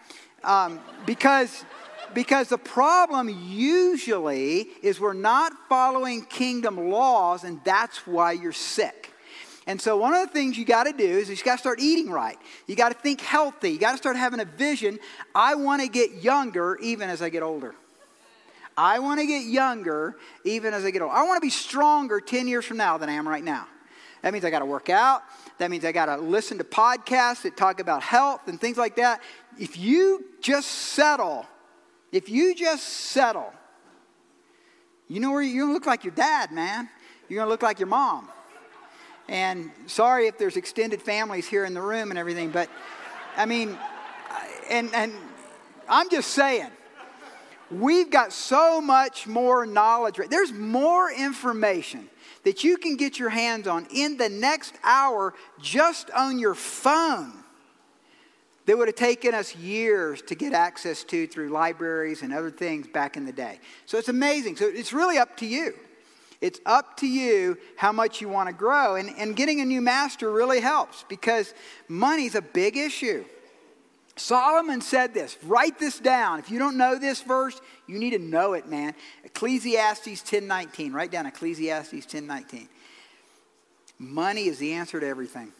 Um, 0.45 0.80
because 1.06 1.65
because 2.13 2.48
the 2.48 2.58
problem 2.58 3.28
usually 3.50 4.69
is 4.82 5.02
we're 5.02 5.12
not 5.12 5.52
following 5.67 6.24
kingdom 6.24 6.89
laws, 6.89 7.43
and 7.43 7.60
that's 7.65 8.08
why 8.08 8.32
you're 8.32 8.54
sick. 8.54 9.12
And 9.67 9.82
so, 9.82 9.97
one 9.97 10.13
of 10.13 10.28
the 10.28 10.32
things 10.32 10.58
you 10.58 10.65
got 10.65 10.84
to 10.84 10.93
do 10.93 11.04
is 11.04 11.28
you 11.30 11.36
got 11.38 11.56
to 11.56 11.60
start 11.60 11.80
eating 11.80 12.12
right. 12.12 12.38
You 12.67 12.75
got 12.75 12.89
to 12.89 12.97
think 12.97 13.19
healthy. 13.19 13.71
You 13.71 13.80
got 13.80 13.91
to 13.91 13.97
start 13.97 14.15
having 14.15 14.39
a 14.39 14.45
vision. 14.45 14.99
I 15.34 15.56
want 15.56 15.82
to 15.82 15.88
get 15.88 16.23
younger 16.23 16.78
even 16.82 17.10
as 17.10 17.21
I 17.21 17.30
get 17.30 17.41
older. 17.41 17.73
I 18.78 18.99
want 18.99 19.21
to 19.21 19.25
get 19.25 19.45
younger 19.45 20.17
even 20.43 20.73
as 20.73 20.86
I 20.86 20.91
get 20.91 21.01
older. 21.01 21.15
I 21.15 21.23
want 21.23 21.38
to 21.38 21.41
be 21.41 21.49
stronger 21.49 22.19
10 22.19 22.47
years 22.47 22.65
from 22.65 22.78
now 22.78 22.97
than 22.97 23.10
I 23.10 23.13
am 23.13 23.28
right 23.28 23.43
now. 23.43 23.67
That 24.21 24.34
means 24.34 24.45
I 24.45 24.49
got 24.49 24.60
to 24.60 24.65
work 24.65 24.89
out. 24.89 25.23
That 25.58 25.71
means 25.71 25.86
I 25.86 25.91
got 25.91 26.08
to 26.08 26.17
listen 26.17 26.58
to 26.58 26.63
podcasts 26.63 27.43
that 27.43 27.56
talk 27.56 27.80
about 27.80 28.04
health 28.04 28.47
and 28.47 28.60
things 28.60 28.78
like 28.78 28.97
that. 28.97 29.21
If 29.58 29.78
you 29.78 30.25
just 30.41 30.69
settle, 30.69 31.45
if 32.12 32.30
you 32.30 32.54
just 32.54 32.84
settle, 32.84 33.54
you 35.08 35.19
know 35.19 35.32
where 35.32 35.41
you're 35.41 35.65
going 35.65 35.69
to 35.69 35.73
look 35.73 35.86
like 35.86 36.04
your 36.04 36.13
dad, 36.13 36.51
man. 36.51 36.89
You're 37.30 37.38
going 37.38 37.47
to 37.47 37.51
look 37.51 37.63
like 37.63 37.80
your 37.80 37.88
mom. 37.88 38.30
And 39.28 39.72
sorry 39.88 40.28
if 40.28 40.38
there's 40.38 40.58
extended 40.58 41.02
families 41.02 41.48
here 41.48 41.66
in 41.66 41.74
the 41.74 41.82
room 41.82 42.12
and 42.12 42.20
everything, 42.20 42.52
but 42.52 42.70
I 43.36 43.46
mean, 43.46 43.78
and, 44.70 44.94
and 44.94 45.14
I'm 45.90 46.10
just 46.10 46.32
saying, 46.32 46.70
we've 47.72 48.10
got 48.10 48.32
so 48.32 48.82
much 48.82 49.28
more 49.28 49.66
knowledge. 49.66 50.20
There's 50.30 50.54
more 50.54 51.12
information 51.12 52.10
that 52.44 52.64
you 52.64 52.78
can 52.78 52.96
get 52.96 53.18
your 53.18 53.30
hands 53.30 53.68
on 53.68 53.88
in 53.94 54.18
the 54.18 54.30
next 54.30 54.76
hour 54.84 55.34
just 55.60 56.12
on 56.12 56.38
your 56.38 56.56
phone 56.56 57.34
that 58.66 58.78
would 58.78 58.88
have 58.88 58.96
taken 58.96 59.34
us 59.34 59.56
years 59.56 60.22
to 60.24 60.36
get 60.36 60.54
access 60.54 61.04
to 61.04 61.28
through 61.28 61.50
libraries 61.50 62.22
and 62.22 62.34
other 62.34 62.52
things 62.52 62.88
back 62.88 63.18
in 63.18 63.26
the 63.26 63.32
day. 63.32 63.60
So 63.86 63.98
it's 63.98 64.10
amazing. 64.10 64.56
So 64.58 64.68
it's 64.68 64.94
really 64.94 65.18
up 65.18 65.38
to 65.38 65.46
you. 65.46 65.74
It's 66.41 66.60
up 66.65 66.98
to 66.98 67.08
you 67.08 67.58
how 67.78 67.91
much 67.91 68.21
you 68.21 68.30
want 68.30 68.50
to 68.50 68.54
grow. 68.54 68.95
And, 68.95 69.10
and 69.17 69.36
getting 69.36 69.62
a 69.62 69.65
new 69.65 69.82
master 69.82 70.32
really 70.32 70.60
helps 70.60 71.06
because 71.08 71.54
money's 71.88 72.36
a 72.36 72.41
big 72.41 72.78
issue. 72.78 73.26
Solomon 74.17 74.82
said 74.82 75.13
this. 75.13 75.38
Write 75.43 75.78
this 75.78 76.00
down. 76.00 76.39
If 76.39 76.50
you 76.50 76.58
don't 76.58 76.78
know 76.78 76.98
this 76.98 77.21
verse, 77.21 77.60
you 77.88 78.00
need 78.00 78.12
to 78.12 78.19
know 78.19 78.54
it, 78.54 78.67
man. 78.67 78.95
Ecclesiastes 79.26 80.21
10:19. 80.21 80.93
Write 80.93 81.12
down 81.12 81.26
Ecclesiastes 81.26 82.06
10:19. 82.06 82.69
Money 84.00 84.48
is 84.48 84.58
the 84.58 84.74
answer 84.74 85.00
to 85.00 85.08
everything. 85.08 85.52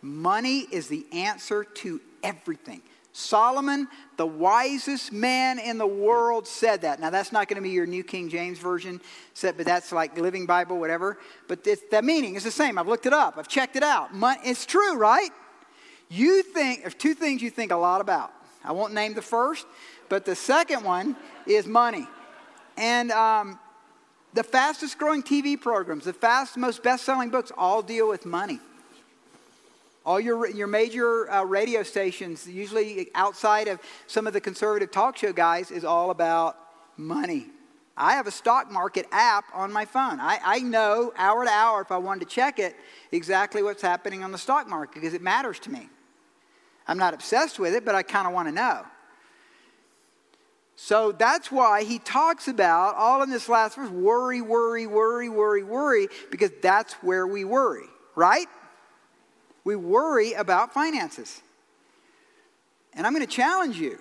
Money 0.00 0.60
is 0.70 0.88
the 0.88 1.06
answer 1.12 1.64
to 1.64 2.00
everything. 2.22 2.82
Solomon, 3.16 3.86
the 4.16 4.26
wisest 4.26 5.12
man 5.12 5.60
in 5.60 5.78
the 5.78 5.86
world, 5.86 6.48
said 6.48 6.82
that. 6.82 6.98
Now, 6.98 7.10
that's 7.10 7.30
not 7.30 7.46
going 7.46 7.54
to 7.54 7.62
be 7.62 7.70
your 7.70 7.86
New 7.86 8.02
King 8.02 8.28
James 8.28 8.58
Version, 8.58 9.00
but 9.40 9.56
that's 9.58 9.92
like 9.92 10.18
Living 10.18 10.46
Bible, 10.46 10.80
whatever. 10.80 11.18
But 11.46 11.62
the 11.62 12.02
meaning 12.02 12.34
is 12.34 12.42
the 12.42 12.50
same. 12.50 12.76
I've 12.76 12.88
looked 12.88 13.06
it 13.06 13.12
up, 13.12 13.38
I've 13.38 13.46
checked 13.46 13.76
it 13.76 13.84
out. 13.84 14.10
It's 14.44 14.66
true, 14.66 14.96
right? 14.96 15.30
You 16.10 16.42
think, 16.42 16.80
there's 16.80 16.94
two 16.94 17.14
things 17.14 17.40
you 17.40 17.50
think 17.50 17.70
a 17.70 17.76
lot 17.76 18.00
about. 18.00 18.32
I 18.64 18.72
won't 18.72 18.92
name 18.92 19.14
the 19.14 19.22
first, 19.22 19.64
but 20.08 20.24
the 20.24 20.34
second 20.34 20.82
one 20.82 21.14
is 21.46 21.66
money. 21.66 22.08
And 22.76 23.12
um, 23.12 23.60
the 24.32 24.42
fastest 24.42 24.98
growing 24.98 25.22
TV 25.22 25.60
programs, 25.60 26.06
the 26.06 26.12
fastest, 26.12 26.58
most 26.58 26.82
best 26.82 27.04
selling 27.04 27.30
books 27.30 27.52
all 27.56 27.80
deal 27.80 28.08
with 28.08 28.26
money. 28.26 28.58
All 30.06 30.20
your, 30.20 30.46
your 30.50 30.66
major 30.66 31.30
uh, 31.30 31.44
radio 31.44 31.82
stations, 31.82 32.46
usually 32.46 33.08
outside 33.14 33.68
of 33.68 33.80
some 34.06 34.26
of 34.26 34.32
the 34.32 34.40
conservative 34.40 34.90
talk 34.90 35.16
show 35.16 35.32
guys, 35.32 35.70
is 35.70 35.84
all 35.84 36.10
about 36.10 36.58
money. 36.96 37.46
I 37.96 38.14
have 38.14 38.26
a 38.26 38.30
stock 38.30 38.70
market 38.70 39.06
app 39.12 39.44
on 39.54 39.72
my 39.72 39.84
phone. 39.84 40.20
I, 40.20 40.38
I 40.44 40.58
know 40.58 41.12
hour 41.16 41.44
to 41.44 41.50
hour, 41.50 41.80
if 41.80 41.92
I 41.92 41.98
wanted 41.98 42.28
to 42.28 42.34
check 42.34 42.58
it, 42.58 42.76
exactly 43.12 43.62
what's 43.62 43.82
happening 43.82 44.24
on 44.24 44.32
the 44.32 44.38
stock 44.38 44.68
market 44.68 44.94
because 44.94 45.14
it 45.14 45.22
matters 45.22 45.58
to 45.60 45.70
me. 45.70 45.88
I'm 46.86 46.98
not 46.98 47.14
obsessed 47.14 47.58
with 47.58 47.74
it, 47.74 47.84
but 47.84 47.94
I 47.94 48.02
kind 48.02 48.26
of 48.26 48.34
want 48.34 48.48
to 48.48 48.52
know. 48.52 48.84
So 50.76 51.12
that's 51.12 51.52
why 51.52 51.84
he 51.84 51.98
talks 52.00 52.48
about 52.48 52.96
all 52.96 53.22
in 53.22 53.30
this 53.30 53.48
last 53.48 53.76
verse 53.76 53.88
worry, 53.88 54.42
worry, 54.42 54.86
worry, 54.86 55.28
worry, 55.28 55.62
worry, 55.62 56.08
because 56.30 56.50
that's 56.60 56.94
where 56.94 57.26
we 57.26 57.44
worry, 57.44 57.86
right? 58.16 58.48
We 59.64 59.76
worry 59.76 60.34
about 60.34 60.72
finances. 60.72 61.40
And 62.92 63.06
I'm 63.06 63.14
going 63.14 63.26
to 63.26 63.32
challenge 63.32 63.78
you. 63.78 63.98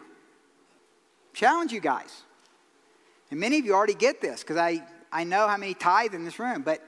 Challenge 1.34 1.72
you 1.72 1.80
guys. 1.80 2.24
And 3.32 3.40
many 3.40 3.58
of 3.58 3.66
you 3.66 3.74
already 3.74 3.96
get 3.96 4.22
this 4.22 4.42
because 4.42 4.58
I, 4.58 4.84
I 5.12 5.24
know 5.24 5.48
how 5.48 5.58
many 5.58 5.74
tithe 5.74 6.14
in 6.14 6.26
this 6.26 6.38
room, 6.38 6.62
but 6.62 6.82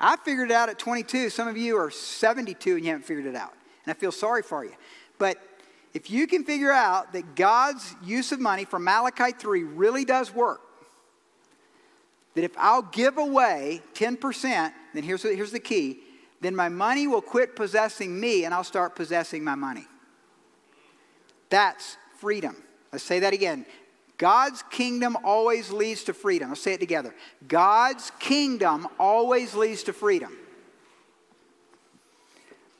I 0.00 0.16
figured 0.16 0.50
it 0.50 0.54
out 0.54 0.68
at 0.68 0.78
22. 0.78 1.30
Some 1.30 1.46
of 1.46 1.56
you 1.56 1.76
are 1.76 1.90
72 1.90 2.74
and 2.74 2.84
you 2.84 2.90
haven't 2.90 3.04
figured 3.04 3.26
it 3.26 3.36
out. 3.36 3.52
And 3.84 3.94
I 3.94 3.98
feel 3.98 4.10
sorry 4.10 4.42
for 4.42 4.64
you. 4.64 4.72
But 5.18 5.38
if 5.94 6.10
you 6.10 6.26
can 6.26 6.44
figure 6.44 6.72
out 6.72 7.12
that 7.12 7.36
God's 7.36 7.94
use 8.02 8.32
of 8.32 8.40
money 8.40 8.64
from 8.64 8.82
Malachi 8.82 9.32
3 9.32 9.62
really 9.62 10.04
does 10.04 10.34
work, 10.34 10.60
that 12.34 12.44
if 12.44 12.56
I'll 12.56 12.82
give 12.82 13.18
away 13.18 13.82
10%, 13.94 14.72
then 14.94 15.02
here's, 15.02 15.22
here's 15.22 15.52
the 15.52 15.60
key 15.60 16.00
then 16.42 16.56
my 16.56 16.68
money 16.68 17.06
will 17.06 17.22
quit 17.22 17.54
possessing 17.54 18.18
me 18.18 18.44
and 18.44 18.52
I'll 18.52 18.64
start 18.64 18.96
possessing 18.96 19.44
my 19.44 19.54
money. 19.54 19.86
That's 21.50 21.96
freedom. 22.18 22.56
Let's 22.92 23.04
say 23.04 23.20
that 23.20 23.32
again. 23.32 23.64
God's 24.18 24.62
kingdom 24.70 25.16
always 25.24 25.70
leads 25.70 26.04
to 26.04 26.14
freedom. 26.14 26.50
Let's 26.50 26.60
say 26.60 26.74
it 26.74 26.80
together. 26.80 27.14
God's 27.46 28.10
kingdom 28.18 28.88
always 28.98 29.54
leads 29.54 29.84
to 29.84 29.92
freedom. 29.92 30.36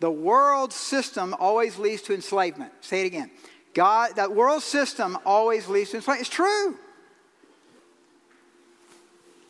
The 0.00 0.10
world 0.10 0.72
system 0.72 1.34
always 1.38 1.78
leads 1.78 2.02
to 2.02 2.14
enslavement. 2.14 2.72
Say 2.80 3.02
it 3.02 3.06
again. 3.06 3.30
God, 3.74 4.16
that 4.16 4.32
world 4.32 4.62
system 4.62 5.16
always 5.24 5.68
leads 5.68 5.90
to 5.90 5.96
enslavement. 5.96 6.26
It's 6.26 6.34
true. 6.34 6.76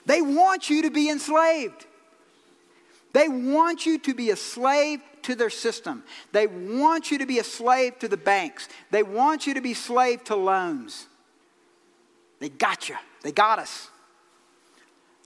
They 0.05 0.20
want 0.20 0.68
you 0.68 0.83
to 0.83 0.90
be 0.90 1.09
enslaved. 1.09 1.87
They 3.12 3.29
want 3.29 3.85
you 3.87 3.98
to 3.98 4.14
be 4.14 4.31
a 4.31 4.37
slave 4.37 5.01
to 5.22 5.35
their 5.35 5.51
system. 5.51 6.03
They 6.33 6.46
want 6.46 7.11
you 7.11 7.18
to 7.18 7.27
be 7.27 7.38
a 7.38 7.44
slave 7.44 7.98
to 8.01 8.09
the 8.09 8.16
banks. 8.16 8.68
They 8.90 9.03
want 9.03 9.46
you 9.46 9.55
to 9.55 9.61
be 9.61 9.75
slave 9.75 10.25
to 10.25 10.37
loans. 10.37 11.07
They 12.40 12.48
got 12.48 12.88
you. 12.88 12.96
They 13.22 13.33
got 13.33 13.59
us. 13.59 13.88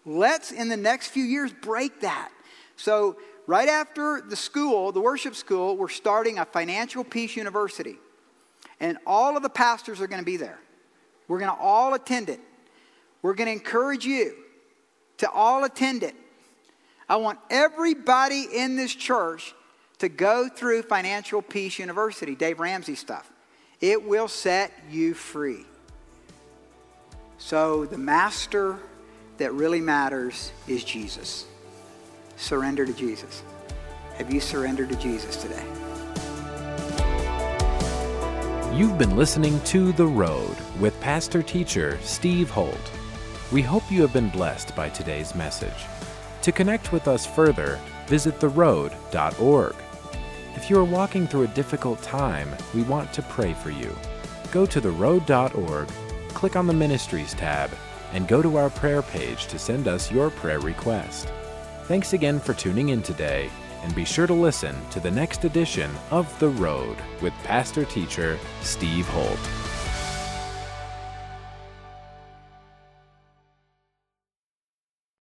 Let's, 0.04 0.52
in 0.52 0.68
the 0.68 0.76
next 0.76 1.08
few 1.08 1.24
years, 1.24 1.52
break 1.52 2.00
that. 2.00 2.30
So, 2.76 3.16
right 3.46 3.68
after 3.68 4.20
the 4.20 4.36
school, 4.36 4.92
the 4.92 5.00
worship 5.00 5.34
school, 5.34 5.76
we're 5.76 5.88
starting 5.88 6.38
a 6.38 6.44
financial 6.44 7.04
peace 7.04 7.36
university. 7.36 7.96
And 8.80 8.98
all 9.06 9.36
of 9.36 9.42
the 9.42 9.48
pastors 9.48 10.00
are 10.00 10.06
going 10.06 10.20
to 10.20 10.26
be 10.26 10.36
there. 10.36 10.58
We're 11.28 11.38
going 11.38 11.50
to 11.50 11.58
all 11.58 11.94
attend 11.94 12.28
it. 12.28 12.40
We're 13.22 13.34
going 13.34 13.46
to 13.46 13.52
encourage 13.52 14.04
you 14.04 14.34
to 15.18 15.30
all 15.30 15.64
attend 15.64 16.02
it. 16.02 16.14
I 17.08 17.16
want 17.16 17.38
everybody 17.50 18.46
in 18.52 18.76
this 18.76 18.94
church 18.94 19.54
to 19.98 20.08
go 20.08 20.48
through 20.48 20.82
Financial 20.82 21.40
Peace 21.40 21.78
University, 21.78 22.34
Dave 22.34 22.58
Ramsey 22.58 22.96
stuff. 22.96 23.30
It 23.80 24.04
will 24.04 24.28
set 24.28 24.72
you 24.90 25.14
free. 25.14 25.64
So, 27.38 27.84
the 27.84 27.98
master 27.98 28.78
that 29.38 29.52
really 29.52 29.80
matters 29.80 30.50
is 30.66 30.82
Jesus. 30.82 31.46
Surrender 32.36 32.84
to 32.84 32.92
Jesus. 32.92 33.42
Have 34.16 34.32
you 34.32 34.40
surrendered 34.40 34.88
to 34.88 34.96
Jesus 34.96 35.36
today? 35.36 35.62
You've 38.74 38.98
been 38.98 39.16
listening 39.16 39.60
to 39.64 39.92
The 39.92 40.06
Road 40.06 40.56
with 40.80 40.98
pastor 41.00 41.42
teacher 41.42 41.98
Steve 42.02 42.50
Holt. 42.50 42.90
We 43.52 43.62
hope 43.62 43.90
you 43.90 44.02
have 44.02 44.12
been 44.12 44.28
blessed 44.30 44.74
by 44.74 44.88
today's 44.88 45.34
message. 45.34 45.86
To 46.46 46.52
connect 46.52 46.92
with 46.92 47.08
us 47.08 47.26
further, 47.26 47.80
visit 48.06 48.38
theroad.org. 48.38 49.74
If 50.54 50.70
you 50.70 50.78
are 50.78 50.84
walking 50.84 51.26
through 51.26 51.42
a 51.42 51.48
difficult 51.48 52.00
time, 52.02 52.48
we 52.72 52.82
want 52.82 53.12
to 53.14 53.22
pray 53.22 53.52
for 53.52 53.70
you. 53.70 53.92
Go 54.52 54.64
to 54.64 54.80
theroad.org, 54.80 55.88
click 56.28 56.54
on 56.54 56.68
the 56.68 56.72
Ministries 56.72 57.34
tab, 57.34 57.72
and 58.12 58.28
go 58.28 58.42
to 58.42 58.58
our 58.58 58.70
prayer 58.70 59.02
page 59.02 59.48
to 59.48 59.58
send 59.58 59.88
us 59.88 60.12
your 60.12 60.30
prayer 60.30 60.60
request. 60.60 61.32
Thanks 61.86 62.12
again 62.12 62.38
for 62.38 62.54
tuning 62.54 62.90
in 62.90 63.02
today, 63.02 63.50
and 63.82 63.92
be 63.96 64.04
sure 64.04 64.28
to 64.28 64.32
listen 64.32 64.76
to 64.90 65.00
the 65.00 65.10
next 65.10 65.44
edition 65.44 65.90
of 66.12 66.32
The 66.38 66.50
Road 66.50 66.96
with 67.22 67.32
pastor 67.42 67.84
teacher 67.84 68.38
Steve 68.62 69.08
Holt. 69.08 69.65